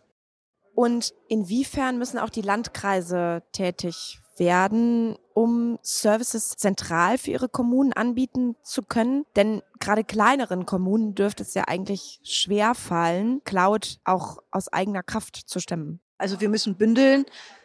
Und 0.74 1.14
inwiefern 1.28 1.98
müssen 1.98 2.18
auch 2.18 2.30
die 2.30 2.42
Landkreise 2.42 3.42
tätig 3.52 4.18
werden, 4.36 5.16
um 5.32 5.78
Services 5.82 6.56
zentral 6.56 7.18
für 7.18 7.30
ihre 7.30 7.48
Kommunen 7.48 7.92
anbieten 7.92 8.56
zu 8.62 8.82
können? 8.82 9.24
Denn 9.36 9.62
gerade 9.78 10.04
kleineren 10.04 10.66
Kommunen 10.66 11.14
dürfte 11.14 11.42
es 11.42 11.54
ja 11.54 11.64
eigentlich 11.68 12.20
schwer 12.24 12.74
fallen, 12.74 13.42
Cloud 13.44 13.98
auch 14.04 14.38
aus 14.50 14.72
eigener 14.72 15.02
Kraft 15.02 15.36
zu 15.36 15.60
stemmen. 15.60 16.00
Also 16.18 16.40
wir 16.40 16.48
müssen 16.48 16.76
bündeln 16.76 17.24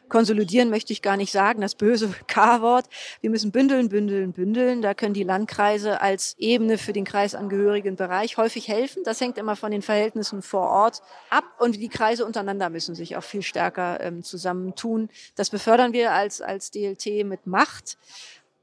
Konsolidieren 0.09 0.69
möchte 0.69 0.91
ich 0.91 1.01
gar 1.01 1.17
nicht 1.17 1.31
sagen, 1.31 1.61
das 1.61 1.75
böse 1.75 2.13
K-Wort. 2.27 2.87
Wir 3.21 3.29
müssen 3.29 3.51
bündeln, 3.51 3.89
bündeln, 3.89 4.33
bündeln. 4.33 4.81
Da 4.81 4.93
können 4.93 5.13
die 5.13 5.23
Landkreise 5.23 6.01
als 6.01 6.35
Ebene 6.37 6.77
für 6.77 6.93
den 6.93 7.05
kreisangehörigen 7.05 7.95
Bereich 7.95 8.37
häufig 8.37 8.67
helfen. 8.67 9.03
Das 9.03 9.21
hängt 9.21 9.37
immer 9.37 9.55
von 9.55 9.71
den 9.71 9.81
Verhältnissen 9.81 10.41
vor 10.41 10.67
Ort 10.67 11.01
ab. 11.29 11.45
Und 11.59 11.77
die 11.77 11.89
Kreise 11.89 12.25
untereinander 12.25 12.69
müssen 12.69 12.95
sich 12.95 13.15
auch 13.15 13.23
viel 13.23 13.43
stärker 13.43 14.01
ähm, 14.01 14.23
zusammentun. 14.23 15.09
Das 15.35 15.49
befördern 15.49 15.93
wir 15.93 16.11
als, 16.11 16.41
als 16.41 16.71
DLT 16.71 17.25
mit 17.25 17.47
Macht. 17.47 17.97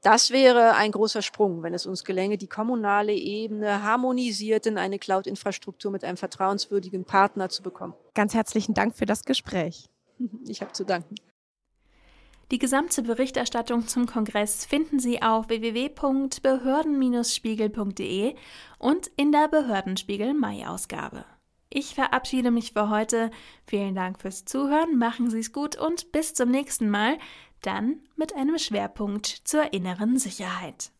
Das 0.01 0.31
wäre 0.31 0.75
ein 0.75 0.91
großer 0.91 1.21
Sprung, 1.21 1.63
wenn 1.63 1.73
es 1.73 1.85
uns 1.85 2.03
gelänge, 2.03 2.37
die 2.37 2.47
kommunale 2.47 3.13
Ebene 3.13 3.83
harmonisiert 3.83 4.65
in 4.65 4.77
eine 4.77 4.99
Cloud-Infrastruktur 4.99 5.91
mit 5.91 6.03
einem 6.03 6.17
vertrauenswürdigen 6.17 7.03
Partner 7.03 7.49
zu 7.49 7.63
bekommen. 7.63 7.93
Ganz 8.13 8.33
herzlichen 8.33 8.73
Dank 8.73 8.95
für 8.95 9.05
das 9.05 9.23
Gespräch. 9.25 9.89
Ich 10.47 10.61
habe 10.61 10.71
zu 10.71 10.83
danken. 10.83 11.15
Die 12.51 12.59
gesamte 12.59 13.03
Berichterstattung 13.03 13.87
zum 13.87 14.05
Kongress 14.05 14.65
finden 14.65 14.99
Sie 14.99 15.21
auf 15.21 15.49
www.behörden-spiegel.de 15.49 18.35
und 18.79 19.07
in 19.17 19.33
der 19.33 19.49
Behördenspiegel 19.49 20.33
Mai-Ausgabe. 20.33 21.25
Ich 21.69 21.95
verabschiede 21.95 22.49
mich 22.49 22.71
für 22.71 22.89
heute. 22.89 23.29
Vielen 23.65 23.95
Dank 23.95 24.21
fürs 24.21 24.45
Zuhören, 24.45 24.97
machen 24.97 25.29
Sie 25.29 25.39
es 25.39 25.51
gut 25.51 25.75
und 25.75 26.13
bis 26.13 26.33
zum 26.33 26.49
nächsten 26.49 26.89
Mal, 26.89 27.17
dann 27.61 27.99
mit 28.15 28.33
einem 28.33 28.57
Schwerpunkt 28.57 29.25
zur 29.25 29.73
inneren 29.73 30.17
Sicherheit. 30.17 30.93